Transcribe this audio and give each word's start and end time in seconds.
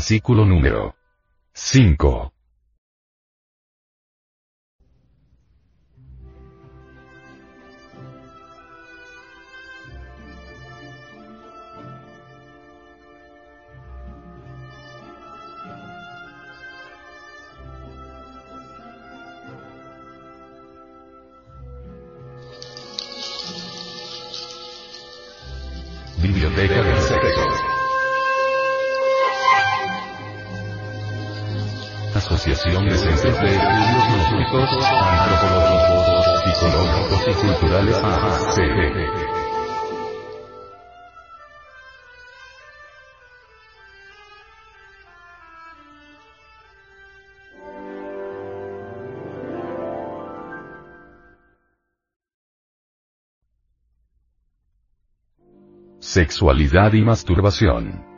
Fascículo 0.00 0.46
número 0.46 0.94
5. 1.52 2.32
Biblioteca 26.22 26.82
Asociación 32.40 32.86
de 32.86 32.96
Centros 32.96 33.22
de 33.22 33.48
Estudios 33.48 34.08
Gnósticos, 34.08 34.70
Antropológicos, 35.12 36.24
Psicológicos 36.42 37.20
y 37.28 37.34
Culturales 37.34 37.96
AACG. 38.02 38.96
Sexualidad 55.98 56.94
y 56.94 57.02
masturbación. 57.02 58.09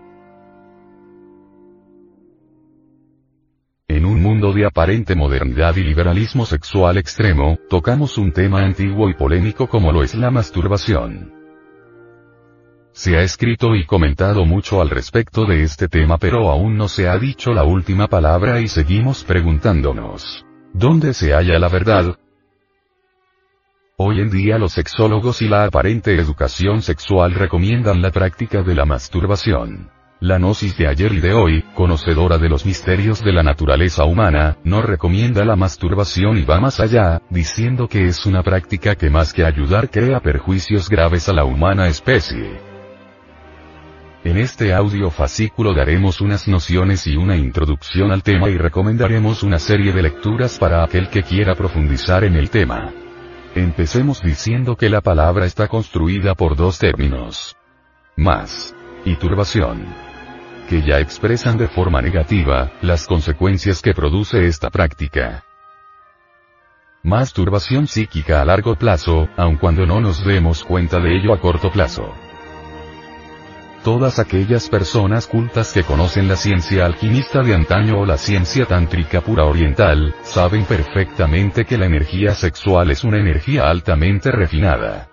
De 4.62 4.68
aparente 4.68 5.16
modernidad 5.16 5.74
y 5.74 5.82
liberalismo 5.82 6.46
sexual 6.46 6.96
extremo, 6.96 7.58
tocamos 7.68 8.16
un 8.16 8.30
tema 8.30 8.60
antiguo 8.60 9.10
y 9.10 9.14
polémico 9.14 9.66
como 9.66 9.90
lo 9.90 10.04
es 10.04 10.14
la 10.14 10.30
masturbación. 10.30 11.32
Se 12.92 13.16
ha 13.16 13.22
escrito 13.22 13.74
y 13.74 13.84
comentado 13.84 14.44
mucho 14.44 14.80
al 14.80 14.88
respecto 14.88 15.46
de 15.46 15.64
este 15.64 15.88
tema 15.88 16.16
pero 16.16 16.48
aún 16.48 16.76
no 16.76 16.86
se 16.86 17.08
ha 17.08 17.18
dicho 17.18 17.52
la 17.52 17.64
última 17.64 18.06
palabra 18.06 18.60
y 18.60 18.68
seguimos 18.68 19.24
preguntándonos. 19.24 20.46
¿Dónde 20.72 21.12
se 21.12 21.32
halla 21.32 21.58
la 21.58 21.68
verdad? 21.68 22.16
Hoy 23.96 24.20
en 24.20 24.30
día 24.30 24.58
los 24.58 24.74
sexólogos 24.74 25.42
y 25.42 25.48
la 25.48 25.64
aparente 25.64 26.14
educación 26.14 26.82
sexual 26.82 27.34
recomiendan 27.34 28.00
la 28.00 28.12
práctica 28.12 28.62
de 28.62 28.76
la 28.76 28.84
masturbación. 28.84 29.90
La 30.22 30.38
gnosis 30.38 30.78
de 30.78 30.86
ayer 30.86 31.12
y 31.14 31.20
de 31.20 31.34
hoy, 31.34 31.64
conocedora 31.74 32.38
de 32.38 32.48
los 32.48 32.64
misterios 32.64 33.24
de 33.24 33.32
la 33.32 33.42
naturaleza 33.42 34.04
humana, 34.04 34.56
no 34.62 34.80
recomienda 34.80 35.44
la 35.44 35.56
masturbación 35.56 36.38
y 36.38 36.44
va 36.44 36.60
más 36.60 36.78
allá, 36.78 37.22
diciendo 37.28 37.88
que 37.88 38.06
es 38.06 38.24
una 38.24 38.44
práctica 38.44 38.94
que 38.94 39.10
más 39.10 39.32
que 39.32 39.44
ayudar 39.44 39.90
crea 39.90 40.20
perjuicios 40.20 40.88
graves 40.88 41.28
a 41.28 41.32
la 41.32 41.44
humana 41.44 41.88
especie. 41.88 42.60
En 44.22 44.36
este 44.36 44.72
audio 44.72 45.10
fascículo 45.10 45.74
daremos 45.74 46.20
unas 46.20 46.46
nociones 46.46 47.04
y 47.08 47.16
una 47.16 47.36
introducción 47.36 48.12
al 48.12 48.22
tema 48.22 48.48
y 48.48 48.56
recomendaremos 48.56 49.42
una 49.42 49.58
serie 49.58 49.92
de 49.92 50.02
lecturas 50.02 50.56
para 50.56 50.84
aquel 50.84 51.08
que 51.08 51.24
quiera 51.24 51.56
profundizar 51.56 52.22
en 52.22 52.36
el 52.36 52.48
tema. 52.48 52.92
Empecemos 53.56 54.22
diciendo 54.22 54.76
que 54.76 54.88
la 54.88 55.00
palabra 55.00 55.46
está 55.46 55.66
construida 55.66 56.36
por 56.36 56.54
dos 56.54 56.78
términos. 56.78 57.56
Más. 58.16 58.72
Y 59.04 59.16
turbación. 59.16 60.11
Que 60.68 60.82
ya 60.82 60.98
expresan 60.98 61.58
de 61.58 61.68
forma 61.68 62.00
negativa, 62.00 62.72
las 62.80 63.06
consecuencias 63.06 63.82
que 63.82 63.92
produce 63.92 64.46
esta 64.46 64.70
práctica. 64.70 65.44
Más 67.02 67.32
turbación 67.32 67.88
psíquica 67.88 68.40
a 68.40 68.44
largo 68.44 68.76
plazo, 68.76 69.28
aun 69.36 69.56
cuando 69.56 69.84
no 69.86 70.00
nos 70.00 70.24
demos 70.24 70.62
cuenta 70.62 71.00
de 71.00 71.16
ello 71.16 71.34
a 71.34 71.40
corto 71.40 71.70
plazo. 71.70 72.14
Todas 73.82 74.20
aquellas 74.20 74.68
personas 74.68 75.26
cultas 75.26 75.72
que 75.72 75.82
conocen 75.82 76.28
la 76.28 76.36
ciencia 76.36 76.86
alquimista 76.86 77.42
de 77.42 77.56
antaño 77.56 77.98
o 77.98 78.06
la 78.06 78.16
ciencia 78.16 78.64
tántrica 78.66 79.20
pura 79.20 79.44
oriental, 79.44 80.14
saben 80.22 80.64
perfectamente 80.64 81.64
que 81.64 81.76
la 81.76 81.86
energía 81.86 82.34
sexual 82.34 82.92
es 82.92 83.02
una 83.02 83.18
energía 83.18 83.68
altamente 83.68 84.30
refinada. 84.30 85.11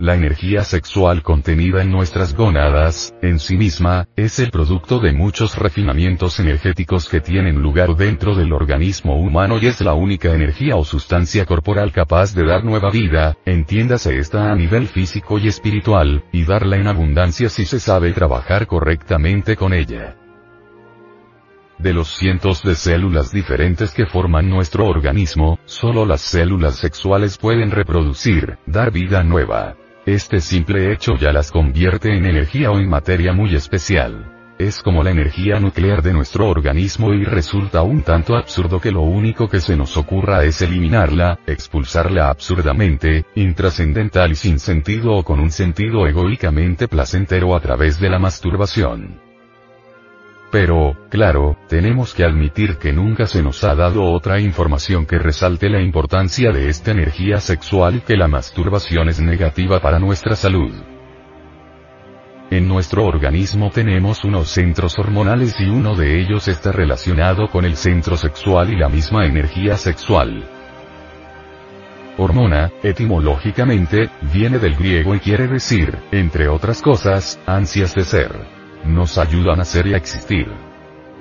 La 0.00 0.16
energía 0.16 0.64
sexual 0.64 1.22
contenida 1.22 1.80
en 1.80 1.92
nuestras 1.92 2.34
gónadas, 2.34 3.14
en 3.22 3.38
sí 3.38 3.56
misma, 3.56 4.08
es 4.16 4.40
el 4.40 4.50
producto 4.50 4.98
de 4.98 5.12
muchos 5.12 5.56
refinamientos 5.56 6.40
energéticos 6.40 7.08
que 7.08 7.20
tienen 7.20 7.62
lugar 7.62 7.94
dentro 7.94 8.34
del 8.34 8.52
organismo 8.52 9.16
humano 9.20 9.56
y 9.62 9.66
es 9.66 9.80
la 9.82 9.94
única 9.94 10.34
energía 10.34 10.74
o 10.74 10.84
sustancia 10.84 11.46
corporal 11.46 11.92
capaz 11.92 12.34
de 12.34 12.44
dar 12.44 12.64
nueva 12.64 12.90
vida, 12.90 13.36
entiéndase 13.44 14.18
esta 14.18 14.50
a 14.50 14.56
nivel 14.56 14.88
físico 14.88 15.38
y 15.38 15.46
espiritual, 15.46 16.24
y 16.32 16.42
darla 16.42 16.76
en 16.76 16.88
abundancia 16.88 17.48
si 17.48 17.64
se 17.64 17.78
sabe 17.78 18.12
trabajar 18.12 18.66
correctamente 18.66 19.54
con 19.54 19.72
ella. 19.72 20.16
De 21.78 21.92
los 21.92 22.08
cientos 22.08 22.64
de 22.64 22.74
células 22.74 23.30
diferentes 23.30 23.92
que 23.92 24.06
forman 24.06 24.50
nuestro 24.50 24.86
organismo, 24.86 25.60
solo 25.66 26.04
las 26.04 26.20
células 26.20 26.74
sexuales 26.76 27.38
pueden 27.38 27.70
reproducir, 27.70 28.58
dar 28.66 28.90
vida 28.90 29.22
nueva. 29.22 29.76
Este 30.06 30.40
simple 30.40 30.92
hecho 30.92 31.16
ya 31.16 31.32
las 31.32 31.50
convierte 31.50 32.14
en 32.14 32.26
energía 32.26 32.70
o 32.70 32.78
en 32.78 32.90
materia 32.90 33.32
muy 33.32 33.54
especial. 33.54 34.30
Es 34.58 34.82
como 34.82 35.02
la 35.02 35.10
energía 35.10 35.58
nuclear 35.58 36.02
de 36.02 36.12
nuestro 36.12 36.46
organismo 36.50 37.14
y 37.14 37.24
resulta 37.24 37.80
un 37.82 38.02
tanto 38.02 38.36
absurdo 38.36 38.80
que 38.80 38.92
lo 38.92 39.00
único 39.00 39.48
que 39.48 39.60
se 39.60 39.78
nos 39.78 39.96
ocurra 39.96 40.44
es 40.44 40.60
eliminarla, 40.60 41.38
expulsarla 41.46 42.28
absurdamente, 42.28 43.24
intrascendental 43.34 44.32
y 44.32 44.34
sin 44.34 44.58
sentido 44.58 45.14
o 45.14 45.24
con 45.24 45.40
un 45.40 45.50
sentido 45.50 46.06
egoicamente 46.06 46.86
placentero 46.86 47.56
a 47.56 47.60
través 47.60 47.98
de 47.98 48.10
la 48.10 48.18
masturbación. 48.18 49.23
Pero, 50.54 50.96
claro, 51.10 51.56
tenemos 51.68 52.14
que 52.14 52.22
admitir 52.22 52.76
que 52.76 52.92
nunca 52.92 53.26
se 53.26 53.42
nos 53.42 53.64
ha 53.64 53.74
dado 53.74 54.04
otra 54.04 54.38
información 54.38 55.04
que 55.04 55.18
resalte 55.18 55.68
la 55.68 55.80
importancia 55.80 56.52
de 56.52 56.68
esta 56.68 56.92
energía 56.92 57.40
sexual 57.40 57.96
y 57.96 58.00
que 58.02 58.16
la 58.16 58.28
masturbación 58.28 59.08
es 59.08 59.18
negativa 59.18 59.80
para 59.80 59.98
nuestra 59.98 60.36
salud. 60.36 60.72
En 62.52 62.68
nuestro 62.68 63.04
organismo 63.04 63.72
tenemos 63.74 64.22
unos 64.22 64.48
centros 64.48 64.96
hormonales 64.96 65.56
y 65.58 65.64
uno 65.64 65.96
de 65.96 66.20
ellos 66.20 66.46
está 66.46 66.70
relacionado 66.70 67.48
con 67.48 67.64
el 67.64 67.74
centro 67.74 68.16
sexual 68.16 68.72
y 68.72 68.76
la 68.76 68.88
misma 68.88 69.26
energía 69.26 69.76
sexual. 69.76 70.48
Hormona, 72.16 72.70
etimológicamente, 72.80 74.08
viene 74.32 74.60
del 74.60 74.76
griego 74.76 75.16
y 75.16 75.18
quiere 75.18 75.48
decir, 75.48 75.98
entre 76.12 76.46
otras 76.46 76.80
cosas, 76.80 77.40
ansias 77.44 77.92
de 77.96 78.04
ser 78.04 78.63
nos 78.86 79.18
ayudan 79.18 79.60
a 79.60 79.64
ser 79.64 79.86
y 79.86 79.94
a 79.94 79.96
existir. 79.96 80.46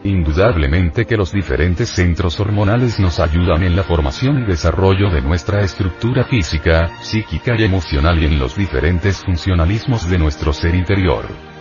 Indudablemente 0.03 1.05
que 1.05 1.15
los 1.15 1.31
diferentes 1.31 1.89
centros 1.89 2.39
hormonales 2.39 2.99
nos 2.99 3.19
ayudan 3.19 3.63
en 3.63 3.75
la 3.75 3.83
formación 3.83 4.43
y 4.43 4.45
desarrollo 4.45 5.09
de 5.09 5.21
nuestra 5.21 5.61
estructura 5.61 6.25
física, 6.25 6.91
psíquica 7.01 7.55
y 7.57 7.63
emocional 7.63 8.21
y 8.21 8.25
en 8.25 8.37
los 8.37 8.57
diferentes 8.57 9.23
funcionalismos 9.23 10.09
de 10.09 10.17
nuestro 10.17 10.51
ser 10.51 10.75
interior. 10.75 11.52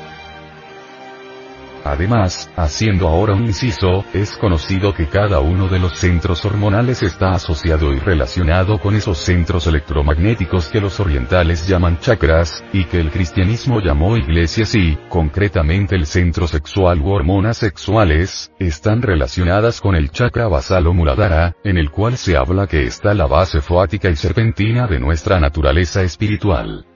Además, 1.84 2.50
haciendo 2.56 3.08
ahora 3.08 3.34
un 3.34 3.46
inciso, 3.46 4.04
es 4.12 4.36
conocido 4.36 4.94
que 4.94 5.08
cada 5.08 5.40
uno 5.40 5.68
de 5.68 5.78
los 5.78 5.98
centros 5.98 6.44
hormonales 6.44 7.02
está 7.02 7.30
asociado 7.30 7.92
y 7.92 7.98
relacionado 7.98 8.78
con 8.78 8.94
esos 8.94 9.18
centros 9.18 9.66
electromagnéticos 9.66 10.68
que 10.68 10.80
los 10.80 11.00
orientales 11.00 11.66
llaman 11.66 11.98
chakras, 11.98 12.64
y 12.72 12.84
que 12.84 13.00
el 13.00 13.10
cristianismo 13.10 13.80
llamó 13.80 14.16
iglesias 14.16 14.74
y, 14.74 14.96
concretamente 15.08 15.96
el 15.96 16.06
centro 16.06 16.46
sexual 16.46 17.00
u 17.00 17.10
hormonas 17.10 17.56
sexuales, 17.56 18.52
están 18.58 19.02
relacionadas 19.02 19.80
con 19.80 19.96
el 19.96 20.10
chakra 20.10 20.48
basal 20.48 20.86
o 20.86 20.94
muladhara, 20.94 21.56
en 21.64 21.78
el 21.78 21.90
cual 21.90 22.16
se 22.16 22.36
habla 22.36 22.66
que 22.66 22.84
está 22.84 23.14
la 23.14 23.26
base 23.26 23.60
foática 23.60 24.08
y 24.08 24.16
serpentina 24.16 24.86
de 24.86 25.00
nuestra 25.00 25.40
naturaleza 25.40 26.02
espiritual. 26.02 26.86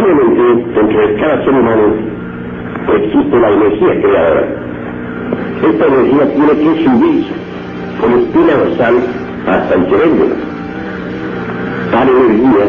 Indubtablemente, 0.00 0.72
dentro 0.74 0.98
de 0.98 1.14
cada 1.20 1.44
ser 1.44 1.50
humano 1.50 1.92
existe 2.94 3.38
la 3.38 3.50
energía 3.50 4.00
creadora. 4.00 4.46
Esta 5.62 5.86
energía 5.86 6.34
tiene 6.34 6.74
que 6.74 6.84
subir 6.84 7.26
con 8.00 8.12
espina 8.12 8.54
dorsal 8.54 8.94
hasta 9.46 9.74
el 9.74 9.84
cerebro. 9.84 10.26
Tal 11.90 12.08
energía 12.08 12.64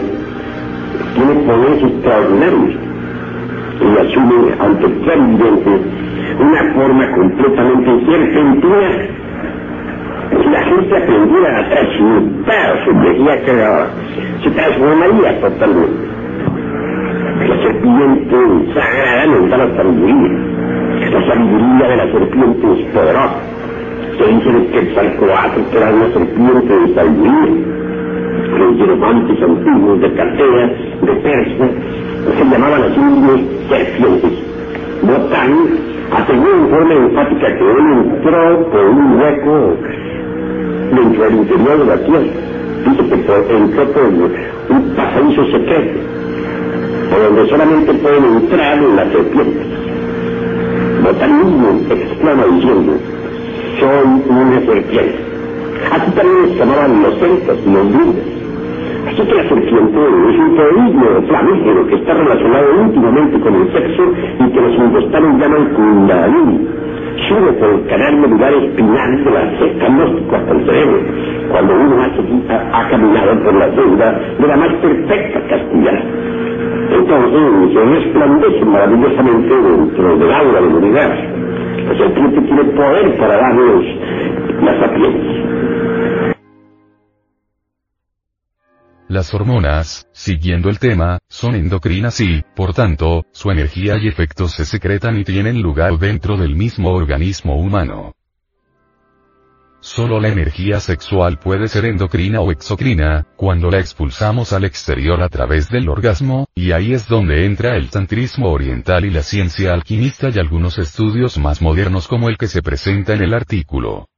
tiene 1.16 1.34
poderes 1.46 1.84
extraordinarios 1.84 2.76
y 3.80 4.08
asume 4.08 4.54
ante 4.60 4.86
el 4.86 4.94
clarividente 5.00 5.72
una 6.38 6.74
forma 6.74 7.12
completamente 7.14 8.06
serpentina. 8.08 8.92
Si 10.32 10.50
la 10.50 10.64
gente 10.64 10.98
aprendiera 10.98 11.60
a 11.60 11.70
transmutar 11.70 12.84
su 12.84 12.92
energía 12.92 13.44
creadora, 13.44 13.88
se 14.44 14.50
transformaría 14.52 15.40
totalmente 15.40 16.11
serpiente 17.82 18.74
sagrada 18.74 19.26
nos 19.26 19.50
da 19.50 19.58
la 19.58 19.76
sabiduría. 19.76 20.30
La 21.12 21.28
sabiduría 21.28 21.88
de 21.88 21.96
la 21.98 22.12
serpiente 22.12 22.68
es 22.74 22.86
poderosa. 22.94 23.36
Se 24.18 24.28
dice 24.28 24.52
de 24.52 24.68
Quetzalcoatl 24.68 25.62
que 25.72 25.78
era 25.78 25.90
una 25.90 26.14
serpiente 26.14 26.74
de 26.80 26.94
sabiduría. 26.94 27.82
Los 28.60 28.78
hierofantes 28.78 29.42
antiguos 29.42 30.02
de 30.02 30.14
Cartea, 30.14 30.68
de 31.02 31.14
Persia, 31.24 31.70
se 32.38 32.44
llamaban 32.44 32.84
así 32.84 33.00
mismos 33.00 33.42
serpientes. 33.70 34.32
Botán 35.02 35.52
aseguró 36.12 36.54
en 36.54 36.70
forma 36.70 36.94
enfática 36.94 37.48
que 37.48 37.72
él 37.72 37.78
entró 38.06 38.70
por 38.70 38.86
un 38.86 39.20
hueco 39.20 39.78
dentro 40.94 41.24
del 41.24 41.34
interior 41.34 41.78
de 41.80 41.86
la 41.86 41.98
tierra. 41.98 42.26
Dice 42.86 43.04
que 43.08 43.56
entró 43.56 43.84
por 43.92 44.04
un 44.04 44.96
pasadizo 44.96 45.46
secreto, 45.46 46.00
por 47.12 47.22
donde 47.22 47.50
solamente 47.50 47.94
pueden 47.96 48.24
entrar 48.24 48.82
las 48.82 49.12
serpientes. 49.12 49.68
Botanismo 51.04 51.82
exclama 51.90 52.44
diciendo, 52.56 52.94
soy 53.80 54.22
una 54.30 54.60
serpiente. 54.62 55.20
Así 55.92 56.12
también 56.12 56.50
se 56.54 56.56
llamaban 56.56 57.04
los 57.04 57.20
celtas 57.20 57.58
los 57.66 57.92
druidas. 57.92 58.26
Así 59.08 59.22
que 59.28 59.34
la 59.36 59.50
serpiente 59.50 60.00
es 60.00 60.40
un 60.40 60.56
teísmo 60.56 61.28
flamígero 61.28 61.88
que 61.88 61.96
está 61.96 62.14
relacionado 62.14 62.82
íntimamente 62.82 63.40
con 63.42 63.56
el 63.56 63.74
sexo 63.74 64.04
y 64.40 64.52
que 64.52 64.62
los 64.62 64.76
indostanos 64.76 65.40
llaman 65.42 65.66
kundalini 65.76 66.68
sube 67.28 67.54
por 67.54 67.70
el 67.70 67.86
canal 67.88 68.18
medular 68.18 68.54
espinal 68.54 69.24
de 69.24 69.32
la 69.32 69.60
sexta 69.60 69.88
gnóstico 69.88 70.36
hasta 70.36 70.52
el 70.52 70.66
cerebro, 70.66 71.00
cuando 71.52 71.74
uno 71.74 71.96
ha, 72.02 72.80
ha 72.80 72.90
caminado 72.90 73.44
por 73.44 73.54
la 73.54 73.68
deuda 73.68 74.20
de 74.40 74.48
la 74.48 74.58
más 74.58 74.74
perfecta 74.76 75.40
castilla. 75.48 76.04
Entonces 76.92 77.74
se 77.74 77.84
resplandece 77.86 78.66
maravillosamente 78.66 79.56
dentro 79.56 80.18
del 80.18 80.34
aula 80.34 80.62
del 80.62 80.76
universo. 80.76 81.24
La 81.88 81.98
serpiente 81.98 82.42
tiene 82.42 82.64
poder 82.76 83.18
para 83.18 83.38
darnos 83.38 83.86
la 84.62 84.80
sapiencia. 84.80 85.42
Las 89.08 89.34
hormonas, 89.34 90.08
siguiendo 90.14 90.70
el 90.70 90.80
tema, 90.80 91.20
son 91.28 91.56
endocrinas 91.56 92.22
y, 92.22 92.44
por 92.56 92.74
tanto, 92.74 93.26
su 93.32 93.52
energía 93.52 93.98
y 93.98 94.08
efectos 94.08 94.54
se 94.54 94.64
secretan 94.64 95.18
y 95.18 95.26
tienen 95.26 95.62
lugar 95.62 95.98
dentro 95.98 96.38
del 96.38 96.56
mismo 96.56 96.94
organismo 96.94 97.58
humano. 97.58 98.14
Solo 99.82 100.20
la 100.20 100.28
energía 100.28 100.80
sexual 100.80 101.40
puede 101.40 101.68
ser 101.68 101.86
endocrina 101.86 102.40
o 102.40 102.52
exocrina, 102.52 103.26
cuando 103.36 103.72
la 103.72 103.80
expulsamos 103.80 104.54
al 104.54 104.64
exterior 104.64 105.24
a 105.24 105.28
través 105.28 105.70
del 105.70 105.90
orgasmo, 105.90 106.48
y 106.54 106.72
ahí 106.72 106.94
es 106.94 107.08
donde 107.08 107.46
entra 107.46 107.76
el 107.76 107.90
tantrismo 107.90 108.52
oriental 108.52 109.06
y 109.06 109.10
la 109.10 109.24
ciencia 109.24 109.74
alquimista 109.74 110.30
y 110.30 110.38
algunos 110.38 110.78
estudios 110.78 111.40
más 111.40 111.64
modernos 111.64 112.08
como 112.08 112.30
el 112.30 112.38
que 112.38 112.48
se 112.48 112.62
presenta 112.62 113.14
en 113.14 113.24
el 113.24 113.34
artículo 113.34 114.11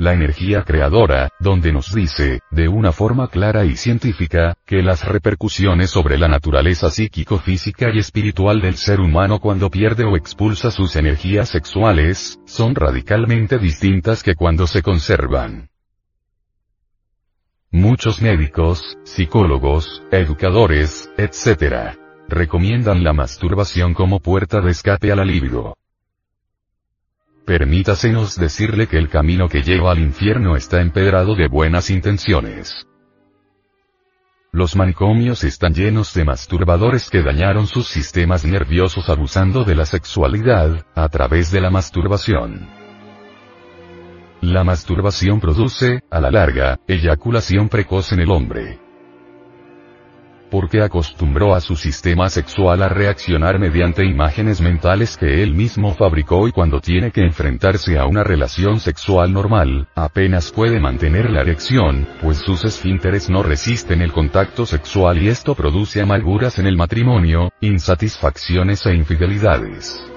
la 0.00 0.14
energía 0.14 0.62
creadora, 0.62 1.28
donde 1.40 1.74
nos 1.74 1.94
dice, 1.94 2.40
de 2.50 2.68
una 2.68 2.90
forma 2.90 3.28
clara 3.28 3.66
y 3.66 3.76
científica, 3.76 4.54
que 4.64 4.82
las 4.82 5.06
repercusiones 5.06 5.90
sobre 5.90 6.16
la 6.16 6.26
naturaleza 6.26 6.90
psíquico-física 6.90 7.90
y 7.92 7.98
espiritual 7.98 8.62
del 8.62 8.76
ser 8.76 8.98
humano 8.98 9.40
cuando 9.40 9.68
pierde 9.68 10.04
o 10.04 10.16
expulsa 10.16 10.70
sus 10.70 10.96
energías 10.96 11.50
sexuales, 11.50 12.40
son 12.46 12.74
radicalmente 12.74 13.58
distintas 13.58 14.22
que 14.22 14.34
cuando 14.34 14.66
se 14.66 14.80
conservan. 14.80 15.68
Muchos 17.70 18.22
médicos, 18.22 18.96
psicólogos, 19.04 20.02
educadores, 20.10 21.10
etc. 21.18 21.98
recomiendan 22.26 23.04
la 23.04 23.12
masturbación 23.12 23.92
como 23.92 24.20
puerta 24.20 24.62
de 24.62 24.70
escape 24.70 25.12
a 25.12 25.16
la 25.16 25.26
libido. 25.26 25.74
Permítasenos 27.46 28.36
decirle 28.36 28.86
que 28.86 28.98
el 28.98 29.08
camino 29.08 29.48
que 29.48 29.62
lleva 29.62 29.92
al 29.92 29.98
infierno 29.98 30.56
está 30.56 30.80
empedrado 30.80 31.34
de 31.34 31.48
buenas 31.48 31.90
intenciones. 31.90 32.86
Los 34.52 34.76
manicomios 34.76 35.44
están 35.44 35.74
llenos 35.74 36.12
de 36.14 36.24
masturbadores 36.24 37.08
que 37.08 37.22
dañaron 37.22 37.66
sus 37.66 37.88
sistemas 37.88 38.44
nerviosos 38.44 39.08
abusando 39.08 39.64
de 39.64 39.76
la 39.76 39.86
sexualidad, 39.86 40.86
a 40.94 41.08
través 41.08 41.50
de 41.52 41.60
la 41.60 41.70
masturbación. 41.70 42.68
La 44.40 44.64
masturbación 44.64 45.40
produce, 45.40 46.00
a 46.10 46.20
la 46.20 46.30
larga, 46.30 46.80
eyaculación 46.88 47.68
precoz 47.68 48.12
en 48.12 48.20
el 48.20 48.30
hombre 48.30 48.89
porque 50.50 50.82
acostumbró 50.82 51.54
a 51.54 51.60
su 51.60 51.76
sistema 51.76 52.28
sexual 52.28 52.82
a 52.82 52.88
reaccionar 52.88 53.58
mediante 53.58 54.04
imágenes 54.04 54.60
mentales 54.60 55.16
que 55.16 55.42
él 55.42 55.54
mismo 55.54 55.94
fabricó 55.94 56.48
y 56.48 56.52
cuando 56.52 56.80
tiene 56.80 57.12
que 57.12 57.22
enfrentarse 57.22 57.98
a 57.98 58.06
una 58.06 58.24
relación 58.24 58.80
sexual 58.80 59.32
normal, 59.32 59.88
apenas 59.94 60.50
puede 60.50 60.80
mantener 60.80 61.30
la 61.30 61.42
erección, 61.42 62.08
pues 62.20 62.38
sus 62.38 62.64
esfínteres 62.64 63.30
no 63.30 63.42
resisten 63.42 64.02
el 64.02 64.12
contacto 64.12 64.66
sexual 64.66 65.22
y 65.22 65.28
esto 65.28 65.54
produce 65.54 66.02
amarguras 66.02 66.58
en 66.58 66.66
el 66.66 66.76
matrimonio, 66.76 67.52
insatisfacciones 67.60 68.84
e 68.86 68.94
infidelidades. 68.94 70.09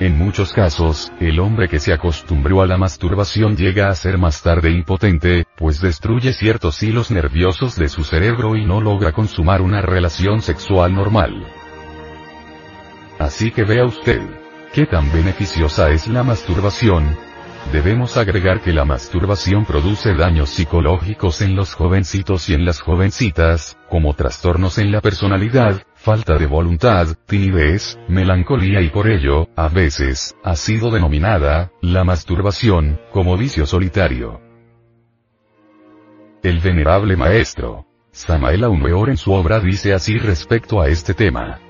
En 0.00 0.16
muchos 0.16 0.54
casos, 0.54 1.12
el 1.20 1.38
hombre 1.40 1.68
que 1.68 1.78
se 1.78 1.92
acostumbró 1.92 2.62
a 2.62 2.66
la 2.66 2.78
masturbación 2.78 3.54
llega 3.54 3.88
a 3.88 3.94
ser 3.94 4.16
más 4.16 4.42
tarde 4.42 4.70
impotente, 4.70 5.44
pues 5.58 5.82
destruye 5.82 6.32
ciertos 6.32 6.82
hilos 6.82 7.10
nerviosos 7.10 7.76
de 7.76 7.90
su 7.90 8.02
cerebro 8.02 8.56
y 8.56 8.64
no 8.64 8.80
logra 8.80 9.12
consumar 9.12 9.60
una 9.60 9.82
relación 9.82 10.40
sexual 10.40 10.94
normal. 10.94 11.46
Así 13.18 13.50
que 13.50 13.64
vea 13.64 13.84
usted, 13.84 14.22
qué 14.72 14.86
tan 14.86 15.12
beneficiosa 15.12 15.90
es 15.90 16.08
la 16.08 16.22
masturbación, 16.22 17.14
Debemos 17.72 18.16
agregar 18.16 18.62
que 18.62 18.72
la 18.72 18.84
masturbación 18.84 19.64
produce 19.64 20.14
daños 20.14 20.50
psicológicos 20.50 21.40
en 21.40 21.54
los 21.54 21.74
jovencitos 21.74 22.48
y 22.48 22.54
en 22.54 22.64
las 22.64 22.80
jovencitas, 22.80 23.76
como 23.88 24.14
trastornos 24.14 24.78
en 24.78 24.90
la 24.90 25.00
personalidad, 25.00 25.82
falta 26.02 26.38
de 26.38 26.46
voluntad, 26.46 27.08
timidez, 27.26 27.98
melancolía 28.08 28.80
y 28.80 28.88
por 28.88 29.06
ello, 29.06 29.48
a 29.54 29.68
veces, 29.68 30.34
ha 30.42 30.56
sido 30.56 30.90
denominada, 30.90 31.72
la 31.82 32.04
masturbación, 32.04 32.98
como 33.12 33.36
vicio 33.36 33.66
solitario. 33.66 34.40
El 36.42 36.58
venerable 36.60 37.16
maestro, 37.16 37.84
Samael 38.12 38.64
Aumeor 38.64 39.10
en 39.10 39.18
su 39.18 39.32
obra 39.32 39.60
dice 39.60 39.92
así 39.92 40.16
respecto 40.16 40.80
a 40.80 40.88
este 40.88 41.12
tema. 41.12 41.60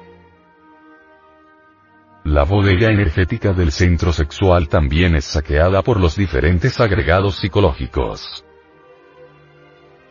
La 2.23 2.45
bodega 2.45 2.89
energética 2.91 3.53
del 3.53 3.73
centro 3.73 4.13
sexual 4.13 4.69
también 4.69 5.17
es 5.17 5.25
saqueada 5.25 5.83
por 5.83 5.99
los 5.99 6.15
diferentes 6.15 6.79
agregados 6.79 7.41
psicológicos. 7.41 8.45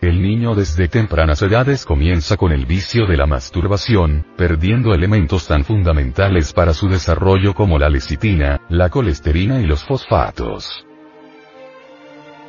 El 0.02 0.22
niño 0.22 0.56
desde 0.56 0.88
tempranas 0.88 1.42
edades 1.42 1.86
comienza 1.86 2.38
con 2.38 2.54
el 2.54 2.66
vicio 2.66 3.06
de 3.06 3.18
la 3.18 3.26
masturbación, 3.26 4.26
perdiendo 4.38 4.94
elementos 4.94 5.46
tan 5.46 5.66
fundamentales 5.66 6.54
para 6.54 6.74
su 6.74 6.88
desarrollo 6.88 7.54
como 7.54 7.78
la 7.78 7.90
lecitina, 7.90 8.62
la 8.70 8.90
colesterina 8.90 9.60
y 9.60 9.66
los 9.66 9.84
fosfatos. 9.84 10.86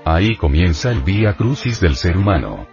Ahí 0.04 0.37
comienza 0.37 0.92
el 0.92 1.00
vía 1.00 1.33
crucis 1.35 1.80
del 1.80 1.97
ser 1.97 2.16
humano. 2.16 2.69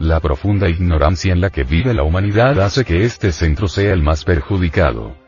La 0.00 0.18
profunda 0.18 0.68
ignorancia 0.68 1.32
en 1.32 1.40
la 1.40 1.50
que 1.50 1.62
vive 1.62 1.94
la 1.94 2.02
humanidad 2.02 2.60
hace 2.60 2.84
que 2.84 3.04
este 3.04 3.30
centro 3.30 3.68
sea 3.68 3.92
el 3.92 4.02
más 4.02 4.24
perjudicado. 4.24 5.23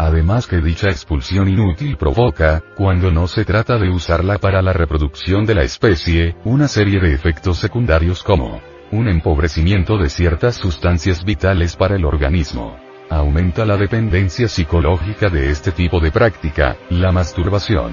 Además 0.00 0.46
que 0.46 0.62
dicha 0.62 0.88
expulsión 0.88 1.46
inútil 1.46 1.98
provoca, 1.98 2.62
cuando 2.74 3.10
no 3.10 3.26
se 3.26 3.44
trata 3.44 3.76
de 3.76 3.90
usarla 3.90 4.38
para 4.38 4.62
la 4.62 4.72
reproducción 4.72 5.44
de 5.44 5.54
la 5.54 5.62
especie, 5.62 6.36
una 6.42 6.68
serie 6.68 7.00
de 7.00 7.12
efectos 7.12 7.58
secundarios 7.58 8.22
como 8.22 8.62
un 8.92 9.08
empobrecimiento 9.08 9.98
de 9.98 10.08
ciertas 10.08 10.54
sustancias 10.54 11.22
vitales 11.22 11.76
para 11.76 11.96
el 11.96 12.06
organismo. 12.06 12.78
Aumenta 13.10 13.66
la 13.66 13.76
dependencia 13.76 14.48
psicológica 14.48 15.28
de 15.28 15.50
este 15.50 15.70
tipo 15.70 16.00
de 16.00 16.10
práctica, 16.10 16.78
la 16.88 17.12
masturbación. 17.12 17.92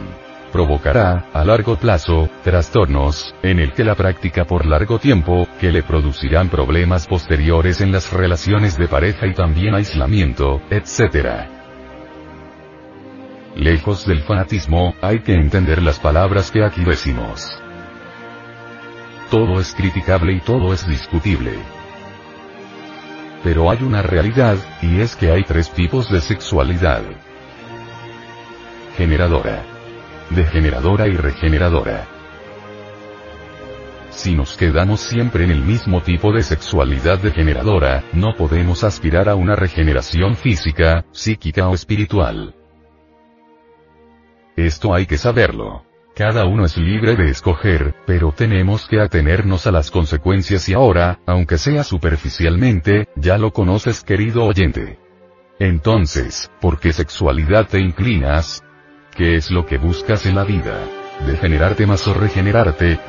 Provocará, 0.53 1.25
a 1.33 1.43
largo 1.43 1.75
plazo, 1.75 2.29
trastornos, 2.41 3.35
en 3.43 3.59
el 3.59 3.73
que 3.73 3.83
la 3.83 3.95
práctica 3.95 4.45
por 4.45 4.65
largo 4.65 4.97
tiempo, 4.97 5.45
que 5.59 5.73
le 5.73 5.83
producirán 5.83 6.47
problemas 6.47 7.05
posteriores 7.05 7.81
en 7.81 7.91
las 7.91 8.13
relaciones 8.13 8.77
de 8.77 8.87
pareja 8.87 9.27
y 9.27 9.33
también 9.33 9.75
aislamiento, 9.75 10.61
etc. 10.69 11.56
Lejos 13.57 14.05
del 14.05 14.21
fanatismo, 14.21 14.93
hay 15.01 15.21
que 15.21 15.33
entender 15.33 15.81
las 15.81 15.97
palabras 15.97 16.51
que 16.51 16.63
aquí 16.63 16.83
decimos. 16.83 17.59
Todo 19.31 19.59
es 19.59 19.73
criticable 19.73 20.33
y 20.33 20.41
todo 20.41 20.73
es 20.73 20.87
discutible. 20.87 21.53
Pero 23.43 23.71
hay 23.71 23.81
una 23.81 24.03
realidad, 24.03 24.57
y 24.83 24.99
es 24.99 25.15
que 25.15 25.31
hay 25.31 25.43
tres 25.43 25.71
tipos 25.71 26.07
de 26.11 26.21
sexualidad. 26.21 27.01
Generadora. 28.95 29.65
Degeneradora 30.29 31.07
y 31.07 31.17
regeneradora. 31.17 32.05
Si 34.11 34.35
nos 34.35 34.55
quedamos 34.55 34.99
siempre 34.99 35.45
en 35.45 35.49
el 35.49 35.61
mismo 35.61 36.01
tipo 36.01 36.31
de 36.31 36.43
sexualidad 36.43 37.17
degeneradora, 37.17 38.03
no 38.13 38.35
podemos 38.35 38.83
aspirar 38.83 39.27
a 39.29 39.35
una 39.35 39.55
regeneración 39.55 40.35
física, 40.35 41.05
psíquica 41.11 41.67
o 41.67 41.73
espiritual. 41.73 42.53
Esto 44.57 44.95
hay 44.95 45.05
que 45.05 45.19
saberlo. 45.19 45.83
Cada 46.15 46.45
uno 46.45 46.65
es 46.65 46.77
libre 46.77 47.15
de 47.15 47.29
escoger, 47.29 47.93
pero 48.07 48.31
tenemos 48.31 48.87
que 48.87 48.99
atenernos 48.99 49.67
a 49.67 49.71
las 49.71 49.91
consecuencias 49.91 50.67
y 50.67 50.73
ahora, 50.73 51.19
aunque 51.27 51.59
sea 51.59 51.83
superficialmente, 51.83 53.07
ya 53.15 53.37
lo 53.37 53.53
conoces 53.53 54.03
querido 54.03 54.45
oyente. 54.45 54.97
Entonces, 55.59 56.49
¿por 56.59 56.79
qué 56.79 56.91
sexualidad 56.91 57.67
te 57.67 57.79
inclinas? 57.79 58.63
¿Qué 59.15 59.35
es 59.35 59.51
lo 59.51 59.67
que 59.67 59.77
buscas 59.77 60.25
en 60.25 60.33
la 60.33 60.43
vida? 60.43 60.79
¿Degenerarte 61.27 61.85
más 61.85 62.07
o 62.07 62.15
regenerarte? 62.15 62.99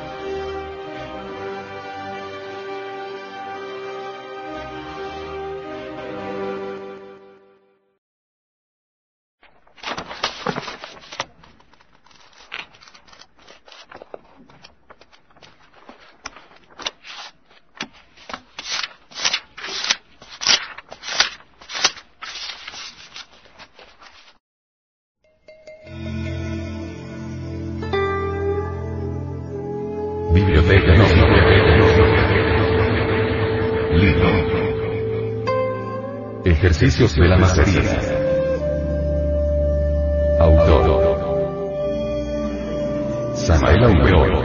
Ejercicios 36.81 37.13
de 37.13 37.27
la 37.27 37.37
macería. 37.37 37.99
Autor. 40.39 41.09
Samael 43.35 43.83
Aumeoro. 43.83 44.43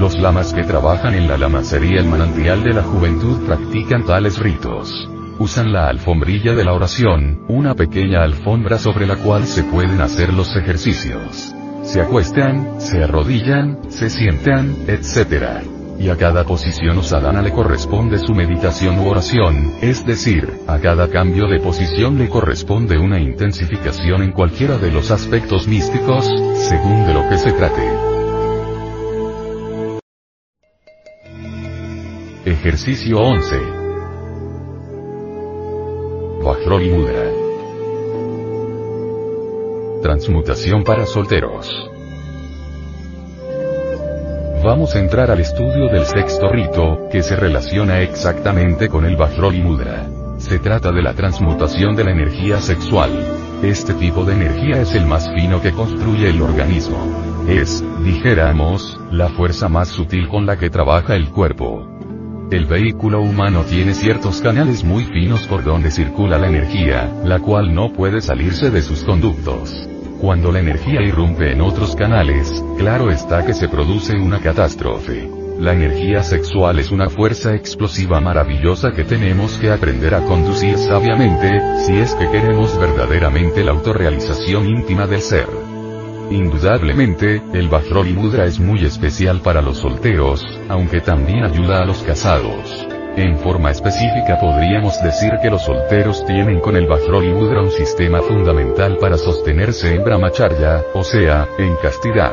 Los 0.00 0.18
lamas 0.18 0.52
que 0.52 0.64
trabajan 0.64 1.14
en 1.14 1.28
la 1.28 1.38
lamacería 1.38 2.00
el 2.00 2.06
manantial 2.06 2.64
de 2.64 2.74
la 2.74 2.82
juventud 2.82 3.46
practican 3.46 4.04
tales 4.04 4.40
ritos. 4.40 5.08
Usan 5.38 5.72
la 5.72 5.88
alfombrilla 5.88 6.56
de 6.56 6.64
la 6.64 6.72
oración, 6.72 7.44
una 7.46 7.76
pequeña 7.76 8.24
alfombra 8.24 8.78
sobre 8.78 9.06
la 9.06 9.14
cual 9.14 9.46
se 9.46 9.62
pueden 9.62 10.00
hacer 10.00 10.32
los 10.32 10.56
ejercicios. 10.56 11.54
Se 11.84 12.00
acuestan, 12.00 12.80
se 12.80 13.04
arrodillan, 13.04 13.88
se 13.88 14.10
sientan, 14.10 14.74
etc. 14.88 15.77
Y 15.98 16.10
a 16.10 16.16
cada 16.16 16.44
posición 16.44 16.98
usadana 16.98 17.42
le 17.42 17.50
corresponde 17.50 18.18
su 18.18 18.32
meditación 18.32 19.00
u 19.00 19.08
oración, 19.08 19.74
es 19.80 20.06
decir, 20.06 20.60
a 20.68 20.78
cada 20.78 21.08
cambio 21.08 21.48
de 21.48 21.58
posición 21.58 22.16
le 22.18 22.28
corresponde 22.28 22.96
una 22.98 23.18
intensificación 23.18 24.22
en 24.22 24.32
cualquiera 24.32 24.78
de 24.78 24.92
los 24.92 25.10
aspectos 25.10 25.66
místicos, 25.66 26.24
según 26.54 27.04
de 27.04 27.14
lo 27.14 27.28
que 27.28 27.38
se 27.38 27.52
trate. 27.52 27.82
Ejercicio 32.44 33.18
11. 33.18 33.56
Vajroli 36.44 36.90
Mudra. 36.90 37.30
Transmutación 40.00 40.84
para 40.84 41.04
solteros. 41.06 41.90
Vamos 44.62 44.96
a 44.96 44.98
entrar 44.98 45.30
al 45.30 45.40
estudio 45.40 45.88
del 45.88 46.04
sexto 46.04 46.48
rito, 46.48 47.08
que 47.12 47.22
se 47.22 47.36
relaciona 47.36 48.00
exactamente 48.00 48.88
con 48.88 49.04
el 49.04 49.16
Vajroli 49.16 49.60
Mudra. 49.60 50.08
Se 50.38 50.58
trata 50.58 50.90
de 50.90 51.00
la 51.00 51.14
transmutación 51.14 51.94
de 51.94 52.04
la 52.04 52.10
energía 52.10 52.60
sexual. 52.60 53.10
Este 53.62 53.94
tipo 53.94 54.24
de 54.24 54.34
energía 54.34 54.82
es 54.82 54.94
el 54.94 55.06
más 55.06 55.28
fino 55.32 55.62
que 55.62 55.70
construye 55.72 56.30
el 56.30 56.42
organismo. 56.42 56.98
Es, 57.48 57.84
dijéramos, 58.02 59.00
la 59.12 59.28
fuerza 59.28 59.68
más 59.68 59.88
sutil 59.88 60.28
con 60.28 60.44
la 60.44 60.56
que 60.58 60.70
trabaja 60.70 61.14
el 61.14 61.28
cuerpo. 61.30 61.86
El 62.50 62.66
vehículo 62.66 63.20
humano 63.20 63.62
tiene 63.62 63.94
ciertos 63.94 64.40
canales 64.40 64.82
muy 64.82 65.04
finos 65.04 65.46
por 65.46 65.62
donde 65.62 65.90
circula 65.90 66.36
la 66.36 66.48
energía, 66.48 67.12
la 67.24 67.38
cual 67.38 67.74
no 67.74 67.92
puede 67.92 68.20
salirse 68.20 68.70
de 68.70 68.82
sus 68.82 69.04
conductos. 69.04 69.88
Cuando 70.20 70.50
la 70.50 70.58
energía 70.58 71.00
irrumpe 71.00 71.52
en 71.52 71.60
otros 71.60 71.94
canales, 71.94 72.64
claro 72.76 73.08
está 73.10 73.46
que 73.46 73.54
se 73.54 73.68
produce 73.68 74.16
una 74.16 74.40
catástrofe. 74.40 75.30
La 75.60 75.72
energía 75.72 76.24
sexual 76.24 76.80
es 76.80 76.90
una 76.90 77.08
fuerza 77.08 77.54
explosiva 77.54 78.20
maravillosa 78.20 78.90
que 78.90 79.04
tenemos 79.04 79.56
que 79.58 79.70
aprender 79.70 80.16
a 80.16 80.24
conducir 80.24 80.76
sabiamente, 80.76 81.60
si 81.84 81.98
es 81.98 82.16
que 82.16 82.28
queremos 82.30 82.76
verdaderamente 82.78 83.62
la 83.62 83.70
autorrealización 83.70 84.68
íntima 84.68 85.06
del 85.06 85.20
ser. 85.20 85.48
Indudablemente, 86.30 87.40
el 87.54 87.68
Bajroli 87.68 88.12
Mudra 88.12 88.44
es 88.44 88.58
muy 88.58 88.84
especial 88.84 89.40
para 89.40 89.62
los 89.62 89.78
solteros, 89.78 90.44
aunque 90.68 91.00
también 91.00 91.44
ayuda 91.44 91.78
a 91.78 91.86
los 91.86 91.98
casados. 92.02 92.97
En 93.18 93.36
forma 93.36 93.72
específica 93.72 94.38
podríamos 94.38 95.02
decir 95.02 95.32
que 95.42 95.50
los 95.50 95.62
solteros 95.62 96.24
tienen 96.24 96.60
con 96.60 96.76
el 96.76 96.86
Bajroli 96.86 97.32
Mudra 97.34 97.62
un 97.62 97.72
sistema 97.72 98.22
fundamental 98.22 98.96
para 98.98 99.18
sostenerse 99.18 99.92
en 99.92 100.04
Brahmacharya, 100.04 100.84
o 100.94 101.02
sea, 101.02 101.48
en 101.58 101.74
castidad. 101.82 102.32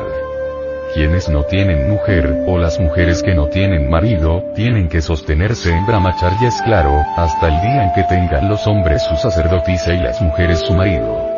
Quienes 0.94 1.28
no 1.28 1.42
tienen 1.42 1.90
mujer, 1.90 2.44
o 2.46 2.56
las 2.56 2.78
mujeres 2.78 3.20
que 3.20 3.34
no 3.34 3.48
tienen 3.48 3.90
marido, 3.90 4.44
tienen 4.54 4.88
que 4.88 5.02
sostenerse 5.02 5.72
en 5.72 5.84
Brahmacharya 5.86 6.46
es 6.46 6.62
claro, 6.62 7.02
hasta 7.16 7.48
el 7.48 7.60
día 7.62 7.82
en 7.82 7.92
que 7.92 8.04
tengan 8.04 8.48
los 8.48 8.64
hombres 8.68 9.02
su 9.02 9.16
sacerdotisa 9.16 9.92
y 9.92 9.98
las 9.98 10.22
mujeres 10.22 10.60
su 10.60 10.72
marido. 10.72 11.35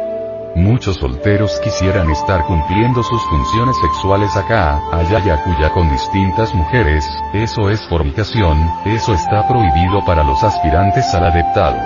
Muchos 0.59 0.97
solteros 0.97 1.61
quisieran 1.61 2.11
estar 2.11 2.45
cumpliendo 2.45 3.01
sus 3.05 3.23
funciones 3.31 3.77
sexuales 3.81 4.37
acá, 4.37 4.83
allá 4.91 5.23
y 5.25 5.31
acuya 5.31 5.71
con 5.71 5.89
distintas 5.89 6.53
mujeres, 6.53 7.09
eso 7.33 7.71
es 7.71 7.81
fornicación, 7.89 8.69
eso 8.85 9.15
está 9.15 9.47
prohibido 9.47 10.05
para 10.05 10.25
los 10.25 10.43
aspirantes 10.43 11.15
al 11.15 11.27
adeptado. 11.27 11.79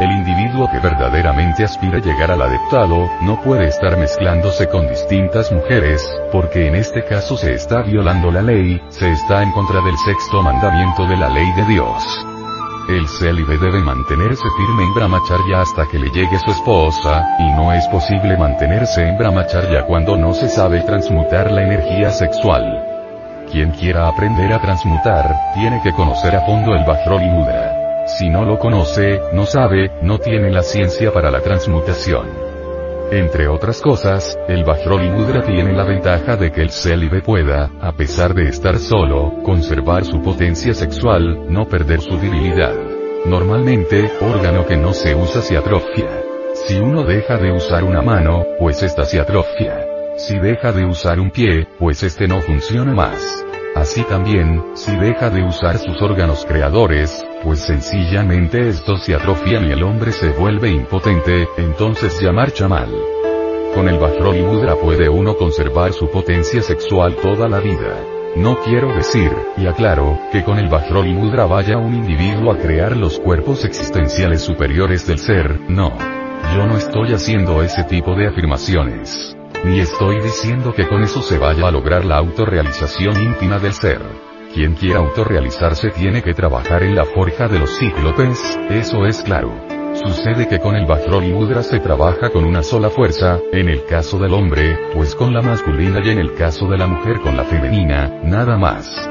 El 0.00 0.12
individuo 0.12 0.66
que 0.72 0.78
verdaderamente 0.78 1.62
aspira 1.62 1.98
a 1.98 2.00
llegar 2.00 2.30
al 2.30 2.40
adeptado, 2.40 3.06
no 3.20 3.38
puede 3.42 3.68
estar 3.68 3.98
mezclándose 3.98 4.66
con 4.70 4.88
distintas 4.88 5.52
mujeres, 5.52 6.02
porque 6.32 6.68
en 6.68 6.76
este 6.76 7.04
caso 7.04 7.36
se 7.36 7.52
está 7.52 7.82
violando 7.82 8.30
la 8.30 8.40
ley, 8.40 8.80
se 8.88 9.12
está 9.12 9.42
en 9.42 9.52
contra 9.52 9.82
del 9.82 9.98
sexto 9.98 10.42
mandamiento 10.42 11.06
de 11.06 11.18
la 11.18 11.28
ley 11.28 11.52
de 11.52 11.66
Dios. 11.66 12.29
El 12.90 13.06
célibe 13.06 13.56
debe 13.56 13.78
mantenerse 13.84 14.42
firme 14.56 14.82
en 14.82 14.92
brahmacharya 14.92 15.60
hasta 15.60 15.86
que 15.86 15.96
le 15.96 16.10
llegue 16.10 16.40
su 16.40 16.50
esposa, 16.50 17.36
y 17.38 17.52
no 17.52 17.72
es 17.72 17.86
posible 17.86 18.36
mantenerse 18.36 19.06
en 19.06 19.16
brahmacharya 19.16 19.86
cuando 19.86 20.16
no 20.16 20.34
se 20.34 20.48
sabe 20.48 20.80
transmutar 20.80 21.52
la 21.52 21.62
energía 21.62 22.10
sexual. 22.10 23.44
Quien 23.48 23.70
quiera 23.70 24.08
aprender 24.08 24.52
a 24.52 24.60
transmutar, 24.60 25.52
tiene 25.54 25.80
que 25.84 25.92
conocer 25.92 26.34
a 26.34 26.40
fondo 26.40 26.74
el 26.74 26.84
Vajroli 26.84 27.28
Mudra. 27.28 28.06
Si 28.18 28.28
no 28.28 28.44
lo 28.44 28.58
conoce, 28.58 29.20
no 29.32 29.46
sabe, 29.46 29.92
no 30.02 30.18
tiene 30.18 30.50
la 30.50 30.64
ciencia 30.64 31.12
para 31.12 31.30
la 31.30 31.40
transmutación. 31.42 32.49
Entre 33.12 33.48
otras 33.48 33.80
cosas, 33.82 34.38
el 34.46 34.62
Vajroli 34.62 35.10
Mudra 35.10 35.42
tiene 35.42 35.72
la 35.72 35.82
ventaja 35.82 36.36
de 36.36 36.52
que 36.52 36.62
el 36.62 36.70
célibe 36.70 37.22
pueda, 37.22 37.68
a 37.80 37.90
pesar 37.90 38.34
de 38.34 38.48
estar 38.48 38.78
solo, 38.78 39.42
conservar 39.42 40.04
su 40.04 40.22
potencia 40.22 40.72
sexual, 40.74 41.52
no 41.52 41.66
perder 41.66 42.00
su 42.00 42.16
virilidad. 42.16 42.72
Normalmente, 43.26 44.12
órgano 44.20 44.64
que 44.64 44.76
no 44.76 44.92
se 44.92 45.16
usa 45.16 45.42
se 45.42 45.56
atrofia. 45.56 46.22
Si 46.54 46.78
uno 46.78 47.02
deja 47.02 47.36
de 47.36 47.50
usar 47.50 47.82
una 47.82 48.00
mano, 48.00 48.44
pues 48.60 48.80
esta 48.84 49.04
se 49.04 49.18
atrofia. 49.18 49.86
Si 50.16 50.38
deja 50.38 50.70
de 50.70 50.84
usar 50.84 51.18
un 51.18 51.32
pie, 51.32 51.66
pues 51.80 52.04
este 52.04 52.28
no 52.28 52.40
funciona 52.40 52.94
más. 52.94 53.44
Así 53.80 54.04
también, 54.04 54.62
si 54.74 54.94
deja 54.94 55.30
de 55.30 55.42
usar 55.42 55.78
sus 55.78 56.02
órganos 56.02 56.44
creadores, 56.44 57.24
pues 57.42 57.60
sencillamente 57.60 58.68
estos 58.68 59.02
se 59.02 59.14
atrofian 59.14 59.66
y 59.66 59.72
el 59.72 59.82
hombre 59.82 60.12
se 60.12 60.32
vuelve 60.32 60.68
impotente, 60.68 61.48
entonces 61.56 62.20
ya 62.20 62.30
marcha 62.30 62.68
mal. 62.68 62.90
Con 63.74 63.88
el 63.88 63.98
Vajroli 63.98 64.42
Mudra 64.42 64.76
puede 64.76 65.08
uno 65.08 65.34
conservar 65.34 65.94
su 65.94 66.10
potencia 66.10 66.60
sexual 66.60 67.16
toda 67.22 67.48
la 67.48 67.58
vida. 67.60 68.04
No 68.36 68.58
quiero 68.60 68.94
decir, 68.94 69.32
y 69.56 69.64
aclaro, 69.64 70.18
que 70.30 70.44
con 70.44 70.58
el 70.58 70.68
Vajroli 70.68 71.14
Mudra 71.14 71.46
vaya 71.46 71.78
un 71.78 71.94
individuo 71.94 72.52
a 72.52 72.58
crear 72.58 72.94
los 72.94 73.18
cuerpos 73.18 73.64
existenciales 73.64 74.42
superiores 74.42 75.06
del 75.06 75.18
ser, 75.18 75.58
no. 75.70 75.96
Yo 76.54 76.66
no 76.66 76.76
estoy 76.76 77.14
haciendo 77.14 77.62
ese 77.62 77.84
tipo 77.84 78.14
de 78.14 78.28
afirmaciones. 78.28 79.34
Ni 79.64 79.78
estoy 79.78 80.20
diciendo 80.20 80.72
que 80.72 80.88
con 80.88 81.02
eso 81.02 81.20
se 81.20 81.36
vaya 81.36 81.68
a 81.68 81.70
lograr 81.70 82.06
la 82.06 82.16
autorrealización 82.16 83.22
íntima 83.22 83.58
del 83.58 83.74
ser. 83.74 84.00
Quien 84.54 84.74
quiera 84.74 85.00
autorrealizarse 85.00 85.90
tiene 85.90 86.22
que 86.22 86.32
trabajar 86.32 86.82
en 86.82 86.96
la 86.96 87.04
forja 87.04 87.46
de 87.46 87.58
los 87.58 87.78
cíclopes, 87.78 88.58
eso 88.70 89.04
es 89.04 89.22
claro. 89.22 89.52
Sucede 89.94 90.48
que 90.48 90.60
con 90.60 90.76
el 90.76 90.86
Vajroli 90.86 91.32
Mudra 91.32 91.62
se 91.62 91.78
trabaja 91.78 92.30
con 92.30 92.44
una 92.44 92.62
sola 92.62 92.88
fuerza, 92.88 93.38
en 93.52 93.68
el 93.68 93.84
caso 93.84 94.18
del 94.18 94.32
hombre, 94.32 94.78
pues 94.94 95.14
con 95.14 95.34
la 95.34 95.42
masculina 95.42 96.00
y 96.02 96.08
en 96.08 96.18
el 96.18 96.34
caso 96.34 96.66
de 96.66 96.78
la 96.78 96.86
mujer 96.86 97.20
con 97.20 97.36
la 97.36 97.44
femenina, 97.44 98.08
nada 98.24 98.56
más. 98.56 99.10